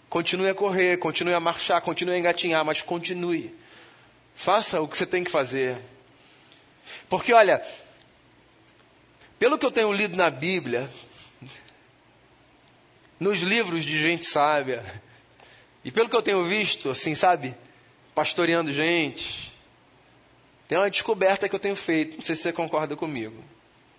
Continue 0.08 0.48
a 0.48 0.54
correr, 0.54 0.98
continue 0.98 1.34
a 1.34 1.40
marchar, 1.40 1.80
continue 1.80 2.14
a 2.14 2.18
engatinhar, 2.18 2.64
mas 2.64 2.80
continue. 2.80 3.54
Faça 4.34 4.80
o 4.80 4.88
que 4.88 4.96
você 4.96 5.04
tem 5.04 5.24
que 5.24 5.30
fazer. 5.30 5.78
Porque 7.08 7.32
olha, 7.32 7.60
pelo 9.38 9.58
que 9.58 9.66
eu 9.66 9.70
tenho 9.70 9.92
lido 9.92 10.16
na 10.16 10.30
Bíblia, 10.30 10.88
nos 13.18 13.40
livros 13.40 13.84
de 13.84 13.98
gente 13.98 14.24
sábia, 14.24 14.84
e 15.84 15.90
pelo 15.90 16.08
que 16.08 16.16
eu 16.16 16.22
tenho 16.22 16.44
visto, 16.44 16.90
assim, 16.90 17.14
sabe, 17.14 17.54
pastoreando 18.14 18.72
gente, 18.72 19.52
tem 20.66 20.76
uma 20.76 20.90
descoberta 20.90 21.48
que 21.48 21.54
eu 21.54 21.60
tenho 21.60 21.76
feito, 21.76 22.16
não 22.16 22.22
sei 22.22 22.34
se 22.34 22.42
você 22.42 22.52
concorda 22.52 22.96
comigo. 22.96 23.42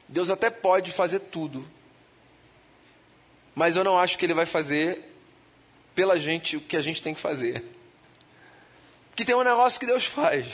Deus 0.07 0.29
até 0.29 0.49
pode 0.49 0.91
fazer 0.91 1.19
tudo, 1.19 1.65
mas 3.55 3.75
eu 3.75 3.83
não 3.83 3.97
acho 3.97 4.17
que 4.17 4.25
Ele 4.25 4.33
vai 4.33 4.45
fazer 4.45 5.01
pela 5.95 6.19
gente 6.19 6.57
o 6.57 6.61
que 6.61 6.77
a 6.77 6.81
gente 6.81 7.01
tem 7.01 7.13
que 7.13 7.21
fazer. 7.21 7.63
Que 9.15 9.25
tem 9.25 9.33
um 9.33 9.43
negócio 9.43 9.79
que 9.79 9.85
Deus 9.85 10.05
faz. 10.05 10.45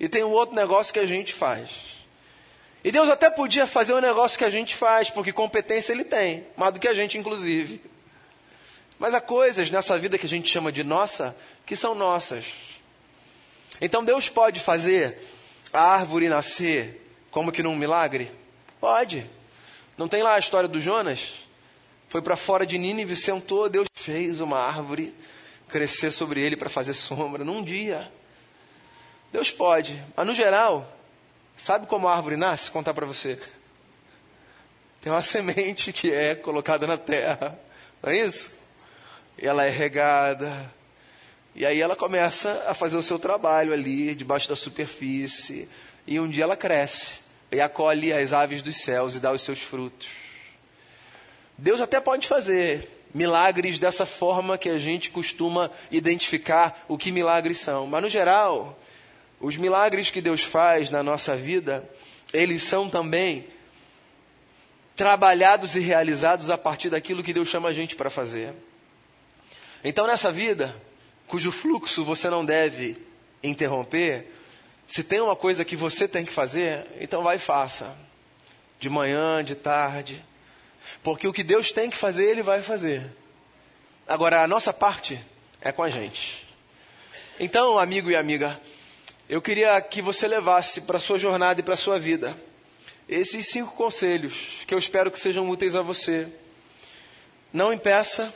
E 0.00 0.08
tem 0.08 0.24
um 0.24 0.30
outro 0.30 0.54
negócio 0.56 0.92
que 0.92 0.98
a 0.98 1.06
gente 1.06 1.32
faz. 1.32 1.97
E 2.84 2.92
Deus 2.92 3.08
até 3.08 3.28
podia 3.28 3.66
fazer 3.66 3.92
o 3.92 4.00
negócio 4.00 4.38
que 4.38 4.44
a 4.44 4.50
gente 4.50 4.74
faz, 4.74 5.10
porque 5.10 5.32
competência 5.32 5.92
Ele 5.92 6.04
tem, 6.04 6.46
mais 6.56 6.72
do 6.72 6.80
que 6.80 6.88
a 6.88 6.94
gente, 6.94 7.18
inclusive. 7.18 7.80
Mas 8.98 9.14
há 9.14 9.20
coisas 9.20 9.70
nessa 9.70 9.98
vida 9.98 10.18
que 10.18 10.26
a 10.26 10.28
gente 10.28 10.50
chama 10.50 10.72
de 10.72 10.82
nossa 10.82 11.36
que 11.64 11.76
são 11.76 11.94
nossas. 11.94 12.44
Então 13.80 14.04
Deus 14.04 14.28
pode 14.28 14.58
fazer 14.58 15.18
a 15.72 15.80
árvore 15.80 16.28
nascer 16.28 17.04
como 17.30 17.52
que 17.52 17.62
num 17.62 17.76
milagre? 17.76 18.30
Pode. 18.80 19.28
Não 19.96 20.08
tem 20.08 20.22
lá 20.22 20.34
a 20.34 20.38
história 20.38 20.68
do 20.68 20.80
Jonas? 20.80 21.34
Foi 22.08 22.22
para 22.22 22.36
fora 22.36 22.66
de 22.66 22.78
Nínive, 22.78 23.14
sentou, 23.14 23.68
Deus 23.68 23.86
fez 23.94 24.40
uma 24.40 24.58
árvore 24.58 25.14
crescer 25.68 26.10
sobre 26.10 26.40
ele 26.40 26.56
para 26.56 26.70
fazer 26.70 26.94
sombra 26.94 27.44
num 27.44 27.62
dia. 27.62 28.10
Deus 29.30 29.50
pode, 29.50 30.02
mas 30.16 30.26
no 30.26 30.34
geral, 30.34 30.97
sabe 31.58 31.86
como 31.86 32.08
a 32.08 32.16
árvore 32.16 32.36
nasce? 32.36 32.70
Contar 32.70 32.94
para 32.94 33.04
você. 33.04 33.38
Tem 35.00 35.12
uma 35.12 35.20
semente 35.20 35.92
que 35.92 36.10
é 36.10 36.34
colocada 36.34 36.86
na 36.86 36.96
terra, 36.96 37.58
não 38.02 38.10
é 38.10 38.18
isso? 38.18 38.50
E 39.36 39.46
ela 39.46 39.64
é 39.64 39.70
regada, 39.70 40.72
e 41.54 41.66
aí 41.66 41.80
ela 41.80 41.96
começa 41.96 42.64
a 42.68 42.74
fazer 42.74 42.96
o 42.96 43.02
seu 43.02 43.18
trabalho 43.18 43.72
ali, 43.72 44.14
debaixo 44.14 44.48
da 44.48 44.56
superfície, 44.56 45.68
e 46.06 46.18
um 46.18 46.28
dia 46.28 46.44
ela 46.44 46.56
cresce, 46.56 47.20
e 47.50 47.60
acolhe 47.60 48.12
as 48.12 48.32
aves 48.32 48.62
dos 48.62 48.76
céus 48.76 49.14
e 49.14 49.20
dá 49.20 49.32
os 49.32 49.42
seus 49.42 49.60
frutos. 49.60 50.08
Deus 51.56 51.80
até 51.80 52.00
pode 52.00 52.28
fazer 52.28 52.88
milagres 53.12 53.78
dessa 53.78 54.06
forma 54.06 54.56
que 54.56 54.68
a 54.68 54.78
gente 54.78 55.10
costuma 55.10 55.70
identificar 55.90 56.84
o 56.86 56.96
que 56.96 57.10
milagres 57.10 57.58
são, 57.58 57.86
mas 57.86 58.02
no 58.02 58.08
geral, 58.08 58.78
os 59.40 59.56
milagres 59.56 60.10
que 60.10 60.20
Deus 60.20 60.42
faz 60.42 60.90
na 60.90 61.02
nossa 61.02 61.36
vida, 61.36 61.88
eles 62.32 62.64
são 62.64 62.88
também 62.88 63.46
trabalhados 64.96 65.76
e 65.76 65.80
realizados 65.80 66.50
a 66.50 66.58
partir 66.58 66.90
daquilo 66.90 67.22
que 67.22 67.32
Deus 67.32 67.48
chama 67.48 67.68
a 67.68 67.72
gente 67.72 67.94
para 67.94 68.10
fazer. 68.10 68.52
Então, 69.84 70.06
nessa 70.06 70.32
vida, 70.32 70.74
cujo 71.28 71.52
fluxo 71.52 72.04
você 72.04 72.28
não 72.28 72.44
deve 72.44 72.96
interromper, 73.42 74.26
se 74.88 75.04
tem 75.04 75.20
uma 75.20 75.36
coisa 75.36 75.64
que 75.64 75.76
você 75.76 76.08
tem 76.08 76.24
que 76.24 76.32
fazer, 76.32 76.84
então 77.00 77.22
vai 77.22 77.36
e 77.36 77.38
faça. 77.38 77.94
De 78.80 78.88
manhã, 78.88 79.44
de 79.44 79.54
tarde. 79.54 80.24
Porque 81.02 81.28
o 81.28 81.32
que 81.32 81.44
Deus 81.44 81.70
tem 81.70 81.90
que 81.90 81.96
fazer, 81.96 82.24
Ele 82.24 82.42
vai 82.42 82.62
fazer. 82.62 83.06
Agora, 84.06 84.42
a 84.42 84.48
nossa 84.48 84.72
parte 84.72 85.20
é 85.60 85.70
com 85.70 85.82
a 85.82 85.90
gente. 85.90 86.46
Então, 87.38 87.78
amigo 87.78 88.10
e 88.10 88.16
amiga, 88.16 88.60
eu 89.28 89.42
queria 89.42 89.78
que 89.82 90.00
você 90.00 90.26
levasse 90.26 90.80
para 90.80 90.96
a 90.96 91.00
sua 91.00 91.18
jornada 91.18 91.60
e 91.60 91.62
para 91.62 91.74
a 91.74 91.78
sua 91.78 91.98
vida 91.98 92.34
esses 93.06 93.48
cinco 93.48 93.74
conselhos 93.74 94.34
que 94.66 94.72
eu 94.72 94.78
espero 94.78 95.10
que 95.10 95.20
sejam 95.20 95.48
úteis 95.48 95.76
a 95.76 95.82
você. 95.82 96.28
Não 97.52 97.72
impeça 97.72 98.32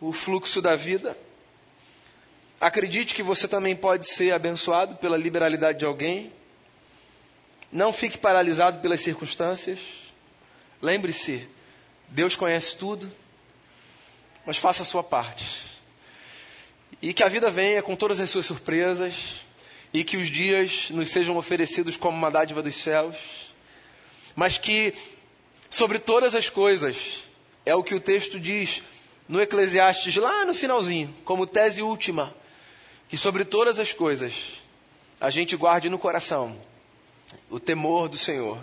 o 0.00 0.12
fluxo 0.12 0.62
da 0.62 0.76
vida. 0.76 1.16
Acredite 2.60 3.14
que 3.14 3.22
você 3.22 3.48
também 3.48 3.74
pode 3.74 4.06
ser 4.06 4.32
abençoado 4.32 4.96
pela 4.96 5.16
liberalidade 5.16 5.78
de 5.78 5.84
alguém. 5.84 6.32
Não 7.72 7.92
fique 7.92 8.18
paralisado 8.18 8.80
pelas 8.80 9.00
circunstâncias. 9.00 9.78
Lembre-se, 10.82 11.48
Deus 12.08 12.34
conhece 12.34 12.76
tudo, 12.76 13.10
mas 14.44 14.56
faça 14.56 14.82
a 14.82 14.86
sua 14.86 15.02
parte. 15.02 15.80
E 17.00 17.14
que 17.14 17.22
a 17.22 17.28
vida 17.28 17.48
venha 17.50 17.82
com 17.82 17.94
todas 17.94 18.20
as 18.20 18.28
suas 18.28 18.46
surpresas, 18.46 19.46
e 19.92 20.04
que 20.04 20.16
os 20.16 20.28
dias 20.28 20.90
nos 20.90 21.10
sejam 21.10 21.36
oferecidos 21.36 21.96
como 21.96 22.16
uma 22.16 22.30
dádiva 22.30 22.62
dos 22.62 22.76
céus 22.76 23.16
mas 24.34 24.58
que 24.58 24.94
sobre 25.68 25.98
todas 25.98 26.34
as 26.34 26.48
coisas, 26.48 27.22
é 27.64 27.74
o 27.74 27.82
que 27.82 27.94
o 27.94 28.00
texto 28.00 28.38
diz 28.40 28.82
no 29.28 29.40
Eclesiastes, 29.40 30.16
lá 30.16 30.44
no 30.44 30.54
finalzinho, 30.54 31.14
como 31.24 31.46
tese 31.46 31.82
última, 31.82 32.34
que 33.08 33.16
sobre 33.16 33.44
todas 33.44 33.78
as 33.78 33.92
coisas 33.92 34.32
a 35.20 35.30
gente 35.30 35.54
guarde 35.56 35.88
no 35.88 35.98
coração 35.98 36.56
o 37.48 37.60
temor 37.60 38.08
do 38.08 38.16
Senhor. 38.16 38.58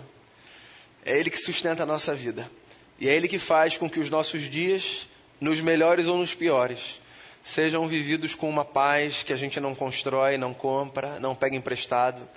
É 1.04 1.16
Ele 1.16 1.30
que 1.30 1.38
sustenta 1.38 1.84
a 1.84 1.86
nossa 1.86 2.14
vida. 2.14 2.50
E 2.98 3.08
é 3.08 3.14
Ele 3.14 3.28
que 3.28 3.38
faz 3.38 3.78
com 3.78 3.88
que 3.88 4.00
os 4.00 4.10
nossos 4.10 4.42
dias, 4.50 5.06
nos 5.40 5.60
melhores 5.60 6.06
ou 6.06 6.18
nos 6.18 6.34
piores, 6.34 7.00
sejam 7.48 7.88
vividos 7.88 8.34
com 8.34 8.46
uma 8.46 8.64
paz 8.64 9.22
que 9.22 9.32
a 9.32 9.36
gente 9.36 9.58
não 9.58 9.74
constrói, 9.74 10.36
não 10.36 10.52
compra, 10.52 11.18
não 11.18 11.34
pega 11.34 11.56
emprestado, 11.56 12.28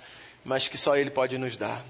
mas 0.42 0.68
que 0.68 0.78
só 0.78 0.96
Ele 0.96 1.10
pode 1.10 1.36
nos 1.36 1.54
dar. 1.54 1.84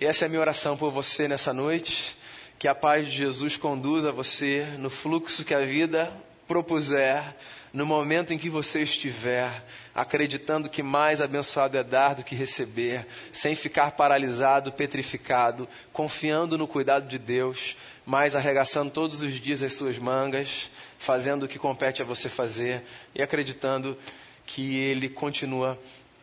E 0.00 0.06
essa 0.06 0.24
é 0.24 0.26
a 0.26 0.28
minha 0.30 0.40
oração 0.40 0.74
por 0.74 0.90
você 0.90 1.28
nessa 1.28 1.52
noite. 1.52 2.16
Que 2.58 2.66
a 2.66 2.74
paz 2.74 3.06
de 3.06 3.12
Jesus 3.12 3.58
conduza 3.58 4.10
você 4.10 4.66
no 4.78 4.88
fluxo 4.88 5.44
que 5.44 5.54
a 5.54 5.60
vida 5.60 6.10
propuser, 6.48 7.22
no 7.70 7.84
momento 7.84 8.32
em 8.32 8.38
que 8.38 8.48
você 8.48 8.80
estiver, 8.80 9.50
acreditando 9.94 10.70
que 10.70 10.82
mais 10.82 11.20
abençoado 11.20 11.76
é 11.76 11.84
dar 11.84 12.14
do 12.14 12.24
que 12.24 12.34
receber, 12.34 13.06
sem 13.30 13.54
ficar 13.54 13.90
paralisado, 13.90 14.72
petrificado, 14.72 15.68
confiando 15.92 16.56
no 16.56 16.66
cuidado 16.66 17.06
de 17.06 17.18
Deus, 17.18 17.76
mas 18.06 18.34
arregaçando 18.34 18.90
todos 18.90 19.20
os 19.20 19.34
dias 19.34 19.62
as 19.62 19.74
suas 19.74 19.98
mangas, 19.98 20.70
fazendo 20.98 21.44
o 21.44 21.48
que 21.48 21.58
compete 21.58 22.02
a 22.02 22.04
você 22.04 22.28
fazer 22.28 22.82
e 23.14 23.22
acreditando 23.22 23.96
que 24.44 24.78
Ele 24.78 25.08
continua 25.08 25.78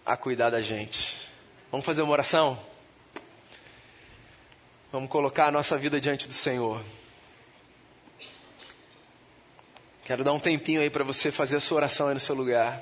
a 0.05 0.15
cuidar 0.17 0.49
da 0.49 0.61
gente. 0.61 1.17
Vamos 1.71 1.85
fazer 1.85 2.01
uma 2.01 2.11
oração? 2.11 2.59
Vamos 4.91 5.09
colocar 5.09 5.47
a 5.47 5.51
nossa 5.51 5.77
vida 5.77 5.99
diante 5.99 6.27
do 6.27 6.33
Senhor. 6.33 6.81
Quero 10.05 10.23
dar 10.23 10.33
um 10.33 10.39
tempinho 10.39 10.81
aí 10.81 10.89
para 10.89 11.03
você 11.03 11.31
fazer 11.31 11.57
a 11.57 11.59
sua 11.59 11.77
oração 11.77 12.07
aí 12.07 12.13
no 12.13 12.19
seu 12.19 12.35
lugar. 12.35 12.81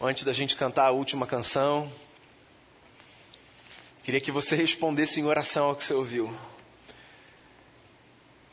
Antes 0.00 0.24
da 0.24 0.32
gente 0.32 0.56
cantar 0.56 0.86
a 0.86 0.90
última 0.90 1.26
canção, 1.26 1.92
queria 4.04 4.20
que 4.20 4.32
você 4.32 4.56
respondesse 4.56 5.20
em 5.20 5.24
oração 5.24 5.66
ao 5.66 5.76
que 5.76 5.84
você 5.84 5.92
ouviu. 5.92 6.34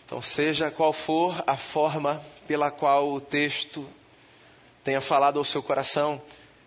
Então, 0.05 0.21
seja 0.21 0.69
qual 0.69 0.93
for 0.93 1.43
a 1.47 1.57
forma 1.57 2.23
pela 2.47 2.69
qual 2.69 3.11
o 3.11 3.19
texto 3.19 3.87
tenha 4.83 5.01
falado 5.01 5.39
ao 5.39 5.43
seu 5.43 5.63
coração, 5.63 6.21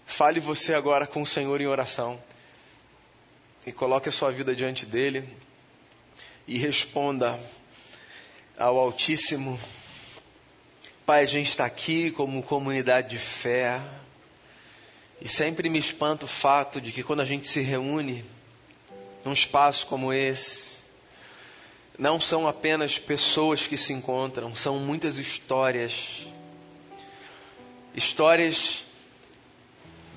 fale 0.04 0.40
você 0.40 0.74
agora 0.74 1.06
com 1.06 1.22
o 1.22 1.26
Senhor 1.26 1.60
em 1.60 1.68
oração. 1.68 2.20
E 3.64 3.70
coloque 3.70 4.08
a 4.08 4.12
sua 4.12 4.32
vida 4.32 4.56
diante 4.56 4.84
dele 4.84 5.28
e 6.48 6.58
responda 6.58 7.38
ao 8.58 8.76
Altíssimo. 8.76 9.58
Pai, 11.06 11.22
a 11.22 11.26
gente 11.26 11.50
está 11.50 11.64
aqui 11.64 12.10
como 12.10 12.42
comunidade 12.42 13.10
de 13.10 13.18
fé 13.18 13.80
e 15.20 15.28
sempre 15.28 15.68
me 15.68 15.78
espanta 15.78 16.24
o 16.24 16.28
fato 16.28 16.80
de 16.80 16.90
que 16.90 17.04
quando 17.04 17.20
a 17.20 17.24
gente 17.24 17.46
se 17.46 17.60
reúne 17.60 18.24
num 19.24 19.32
espaço 19.32 19.86
como 19.86 20.12
esse, 20.12 20.67
não 21.98 22.20
são 22.20 22.46
apenas 22.46 22.98
pessoas 22.98 23.66
que 23.66 23.76
se 23.76 23.92
encontram, 23.92 24.54
são 24.54 24.78
muitas 24.78 25.18
histórias. 25.18 26.26
Histórias 27.94 28.84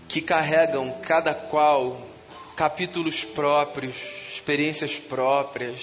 que 0.08 0.22
carregam 0.22 0.92
cada 1.02 1.34
qual 1.34 2.00
capítulos 2.56 3.24
próprios, 3.24 3.96
experiências 4.32 4.96
próprias 4.96 5.80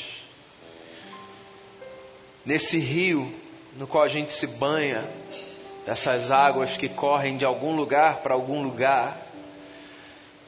nesse 2.44 2.78
rio 2.78 3.30
no 3.76 3.86
qual 3.86 4.04
a 4.04 4.08
gente 4.08 4.32
se 4.32 4.46
banha, 4.46 5.08
dessas 5.84 6.30
águas 6.30 6.76
que 6.76 6.88
correm 6.88 7.36
de 7.36 7.44
algum 7.44 7.76
lugar 7.76 8.16
para 8.16 8.34
algum 8.34 8.62
lugar. 8.62 9.16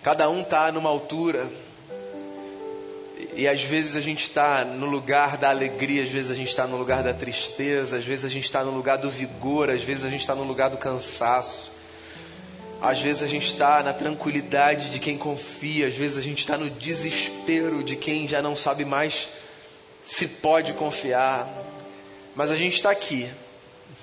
Cada 0.03 0.29
um 0.29 0.43
está 0.43 0.71
numa 0.73 0.91
altura. 0.91 1.49
E 3.35 3.47
às 3.47 3.63
vezes 3.63 3.97
a 3.97 4.01
gente 4.01 4.25
está 4.25 4.65
no 4.65 4.87
lugar 4.87 5.37
da 5.37 5.51
alegria, 5.51 6.03
às 6.03 6.11
vezes 6.11 6.31
a 6.31 6.35
gente 6.35 6.49
está 6.49 6.67
no 6.67 6.77
lugar 6.77 7.03
da 7.03 7.13
tristeza, 7.13 7.97
às 7.97 8.05
vezes 8.05 8.25
a 8.25 8.29
gente 8.29 8.45
está 8.45 8.65
no 8.65 8.73
lugar 8.73 8.99
do 8.99 9.09
vigor, 9.09 9.71
às 9.71 9.83
vezes 9.83 10.05
a 10.05 10.11
gente 10.11 10.21
está 10.21 10.35
no 10.35 10.43
lugar 10.43 10.71
do 10.71 10.77
cansaço. 10.77 11.71
Às 12.83 12.99
vezes 13.01 13.23
a 13.23 13.27
gente 13.27 13.47
está 13.47 13.83
na 13.83 13.93
tranquilidade 13.93 14.91
de 14.91 14.99
quem 14.99 15.17
confia, 15.17 15.87
às 15.87 15.95
vezes 15.95 16.17
a 16.19 16.23
gente 16.23 16.39
está 16.39 16.57
no 16.57 16.71
desespero 16.71 17.85
de 17.85 17.95
quem 17.95 18.27
já 18.27 18.41
não 18.41 18.57
sabe 18.57 18.85
mais 18.85 19.29
se 20.05 20.27
pode 20.27 20.73
confiar. 20.73 21.47
Mas 22.35 22.51
a 22.51 22.57
gente 22.57 22.77
está 22.77 22.91
aqui, 22.91 23.29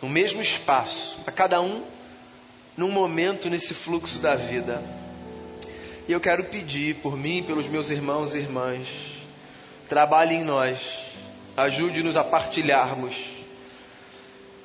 no 0.02 0.08
mesmo 0.08 0.42
espaço, 0.42 1.18
a 1.26 1.32
cada 1.32 1.60
um 1.60 1.84
num 2.78 2.92
momento 2.92 3.50
nesse 3.50 3.74
fluxo 3.74 4.20
da 4.20 4.36
vida. 4.36 4.84
E 6.08 6.12
eu 6.12 6.22
quero 6.22 6.44
pedir 6.44 6.96
por 6.96 7.18
mim, 7.18 7.44
pelos 7.44 7.68
meus 7.68 7.90
irmãos 7.90 8.36
e 8.36 8.38
irmãs, 8.38 9.17
trabalhe 9.88 10.36
em 10.36 10.44
nós, 10.44 10.80
ajude-nos 11.56 12.18
a 12.18 12.24
partilharmos, 12.24 13.16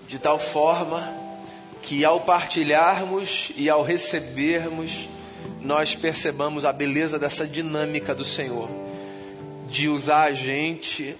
de 0.08 0.18
tal 0.18 0.38
forma 0.38 1.22
que 1.82 2.04
ao 2.04 2.20
partilharmos 2.20 3.50
e 3.56 3.68
ao 3.68 3.82
recebermos, 3.82 5.08
nós 5.60 5.94
percebamos 5.94 6.64
a 6.64 6.72
beleza 6.72 7.18
dessa 7.18 7.46
dinâmica 7.46 8.14
do 8.14 8.24
Senhor, 8.24 8.68
de 9.68 9.88
usar 9.88 10.24
a 10.24 10.32
gente 10.32 11.16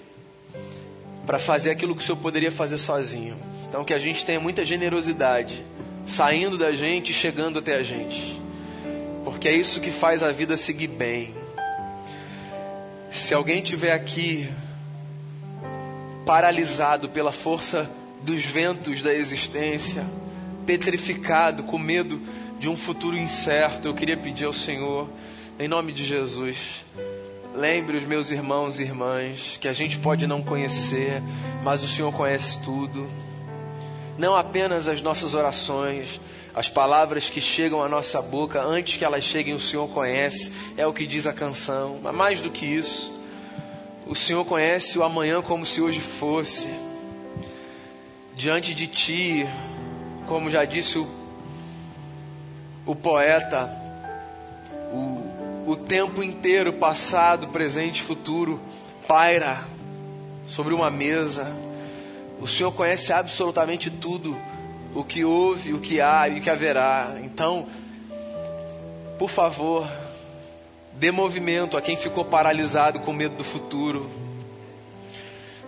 para 1.26 1.38
fazer 1.38 1.70
aquilo 1.70 1.94
que 1.94 2.02
o 2.02 2.04
Senhor 2.04 2.18
poderia 2.18 2.50
fazer 2.50 2.78
sozinho. 2.78 3.36
Então 3.68 3.84
que 3.84 3.94
a 3.94 3.98
gente 3.98 4.26
tenha 4.26 4.40
muita 4.40 4.64
generosidade 4.64 5.64
saindo 6.06 6.58
da 6.58 6.72
gente 6.72 7.10
e 7.10 7.14
chegando 7.14 7.58
até 7.58 7.76
a 7.76 7.82
gente. 7.82 8.40
Porque 9.24 9.48
é 9.48 9.52
isso 9.52 9.80
que 9.80 9.90
faz 9.90 10.22
a 10.22 10.32
vida 10.32 10.56
seguir 10.56 10.88
bem. 10.88 11.41
Se 13.12 13.34
alguém 13.34 13.60
tiver 13.60 13.92
aqui 13.92 14.48
paralisado 16.24 17.10
pela 17.10 17.30
força 17.30 17.88
dos 18.22 18.42
ventos 18.42 19.02
da 19.02 19.12
existência, 19.12 20.06
petrificado, 20.64 21.62
com 21.62 21.78
medo 21.78 22.18
de 22.58 22.70
um 22.70 22.76
futuro 22.76 23.16
incerto, 23.16 23.86
eu 23.86 23.94
queria 23.94 24.16
pedir 24.16 24.46
ao 24.46 24.52
Senhor, 24.52 25.10
em 25.58 25.68
nome 25.68 25.92
de 25.92 26.06
Jesus, 26.06 26.86
lembre 27.54 27.98
os 27.98 28.04
meus 28.04 28.30
irmãos 28.30 28.80
e 28.80 28.84
irmãs 28.84 29.58
que 29.60 29.68
a 29.68 29.74
gente 29.74 29.98
pode 29.98 30.26
não 30.26 30.42
conhecer, 30.42 31.22
mas 31.62 31.84
o 31.84 31.88
Senhor 31.88 32.12
conhece 32.12 32.62
tudo. 32.62 33.06
Não 34.16 34.34
apenas 34.34 34.88
as 34.88 35.02
nossas 35.02 35.34
orações, 35.34 36.18
as 36.54 36.68
palavras 36.68 37.30
que 37.30 37.40
chegam 37.40 37.82
à 37.82 37.88
nossa 37.88 38.20
boca, 38.20 38.62
antes 38.62 38.98
que 38.98 39.04
elas 39.04 39.24
cheguem, 39.24 39.54
o 39.54 39.60
Senhor 39.60 39.88
conhece, 39.88 40.52
é 40.76 40.86
o 40.86 40.92
que 40.92 41.06
diz 41.06 41.26
a 41.26 41.32
canção, 41.32 41.98
mas 42.02 42.14
mais 42.14 42.40
do 42.40 42.50
que 42.50 42.66
isso, 42.66 43.12
o 44.06 44.14
Senhor 44.14 44.44
conhece 44.44 44.98
o 44.98 45.02
amanhã 45.02 45.40
como 45.40 45.64
se 45.64 45.80
hoje 45.80 46.00
fosse. 46.00 46.68
Diante 48.36 48.74
de 48.74 48.86
ti, 48.86 49.46
como 50.26 50.50
já 50.50 50.64
disse 50.64 50.98
o, 50.98 51.08
o 52.84 52.94
poeta, 52.94 53.70
o, 54.92 55.70
o 55.70 55.76
tempo 55.76 56.22
inteiro, 56.22 56.72
passado, 56.74 57.48
presente, 57.48 58.02
futuro, 58.02 58.60
paira 59.08 59.60
sobre 60.46 60.74
uma 60.74 60.90
mesa. 60.90 61.46
O 62.40 62.46
Senhor 62.46 62.72
conhece 62.72 63.12
absolutamente 63.12 63.88
tudo, 63.88 64.36
o 64.94 65.04
que 65.04 65.24
houve, 65.24 65.72
o 65.72 65.80
que 65.80 66.00
há 66.00 66.28
e 66.28 66.38
o 66.38 66.42
que 66.42 66.50
haverá. 66.50 67.18
Então, 67.22 67.66
por 69.18 69.30
favor, 69.30 69.88
dê 70.94 71.10
movimento 71.10 71.76
a 71.76 71.82
quem 71.82 71.96
ficou 71.96 72.24
paralisado 72.24 73.00
com 73.00 73.12
medo 73.12 73.36
do 73.36 73.44
futuro. 73.44 74.10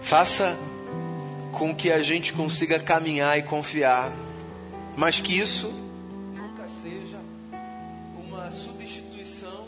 Faça 0.01 0.57
com 1.53 1.75
que 1.75 1.91
a 1.91 2.03
gente 2.03 2.33
consiga 2.33 2.79
caminhar 2.79 3.39
e 3.39 3.43
confiar, 3.43 4.13
mas 4.97 5.21
que 5.21 5.39
isso 5.39 5.69
nunca 6.35 6.69
seja 6.83 7.19
uma 8.19 8.51
substituição 8.51 9.67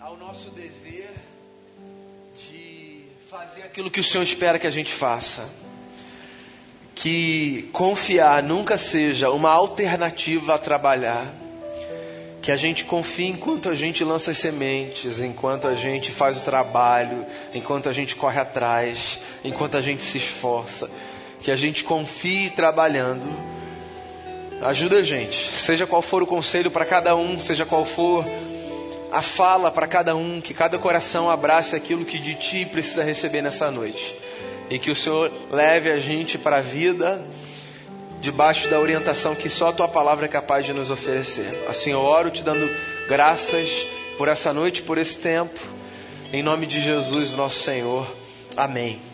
ao 0.00 0.16
nosso 0.16 0.50
dever 0.50 0.80
fazer 3.30 3.62
aquilo 3.62 3.88
que 3.88 4.00
o 4.00 4.04
Senhor 4.04 4.24
espera 4.24 4.58
que 4.58 4.66
a 4.66 4.70
gente 4.70 4.92
faça. 4.92 5.48
Que 7.02 7.66
confiar 7.72 8.42
nunca 8.42 8.76
seja 8.76 9.30
uma 9.30 9.50
alternativa 9.50 10.56
a 10.56 10.58
trabalhar. 10.58 11.26
Que 12.42 12.52
a 12.52 12.56
gente 12.56 12.84
confie 12.84 13.26
enquanto 13.26 13.70
a 13.70 13.74
gente 13.74 14.04
lança 14.04 14.32
as 14.32 14.36
sementes, 14.36 15.22
enquanto 15.22 15.66
a 15.66 15.74
gente 15.74 16.12
faz 16.12 16.36
o 16.36 16.42
trabalho, 16.42 17.24
enquanto 17.54 17.88
a 17.88 17.92
gente 17.94 18.14
corre 18.14 18.38
atrás, 18.38 19.18
enquanto 19.42 19.78
a 19.78 19.80
gente 19.80 20.04
se 20.04 20.18
esforça. 20.18 20.90
Que 21.40 21.50
a 21.50 21.56
gente 21.56 21.84
confie 21.84 22.50
trabalhando. 22.50 23.26
Ajuda 24.60 24.96
a 24.96 25.02
gente, 25.02 25.56
seja 25.56 25.86
qual 25.86 26.02
for 26.02 26.22
o 26.22 26.26
conselho 26.26 26.70
para 26.70 26.84
cada 26.84 27.16
um, 27.16 27.38
seja 27.38 27.64
qual 27.64 27.86
for 27.86 28.26
a 29.10 29.22
fala 29.22 29.70
para 29.70 29.86
cada 29.86 30.14
um, 30.14 30.38
que 30.38 30.52
cada 30.52 30.78
coração 30.78 31.30
abrace 31.30 31.74
aquilo 31.74 32.04
que 32.04 32.18
de 32.18 32.34
ti 32.34 32.66
precisa 32.66 33.02
receber 33.02 33.40
nessa 33.40 33.70
noite. 33.70 34.14
E 34.70 34.78
que 34.78 34.90
o 34.90 34.96
Senhor 34.96 35.30
leve 35.50 35.90
a 35.90 35.98
gente 35.98 36.38
para 36.38 36.58
a 36.58 36.60
vida 36.60 37.22
debaixo 38.20 38.68
da 38.68 38.78
orientação 38.78 39.34
que 39.34 39.48
só 39.48 39.68
a 39.68 39.72
tua 39.72 39.88
palavra 39.88 40.26
é 40.26 40.28
capaz 40.28 40.64
de 40.64 40.72
nos 40.72 40.90
oferecer. 40.90 41.66
Assim 41.68 41.90
eu 41.90 42.00
oro 42.00 42.30
te 42.30 42.44
dando 42.44 42.70
graças 43.08 43.68
por 44.16 44.28
essa 44.28 44.52
noite, 44.52 44.82
por 44.82 44.98
esse 44.98 45.18
tempo. 45.18 45.58
Em 46.32 46.42
nome 46.42 46.66
de 46.66 46.80
Jesus, 46.80 47.32
nosso 47.32 47.58
Senhor. 47.58 48.06
Amém. 48.56 49.09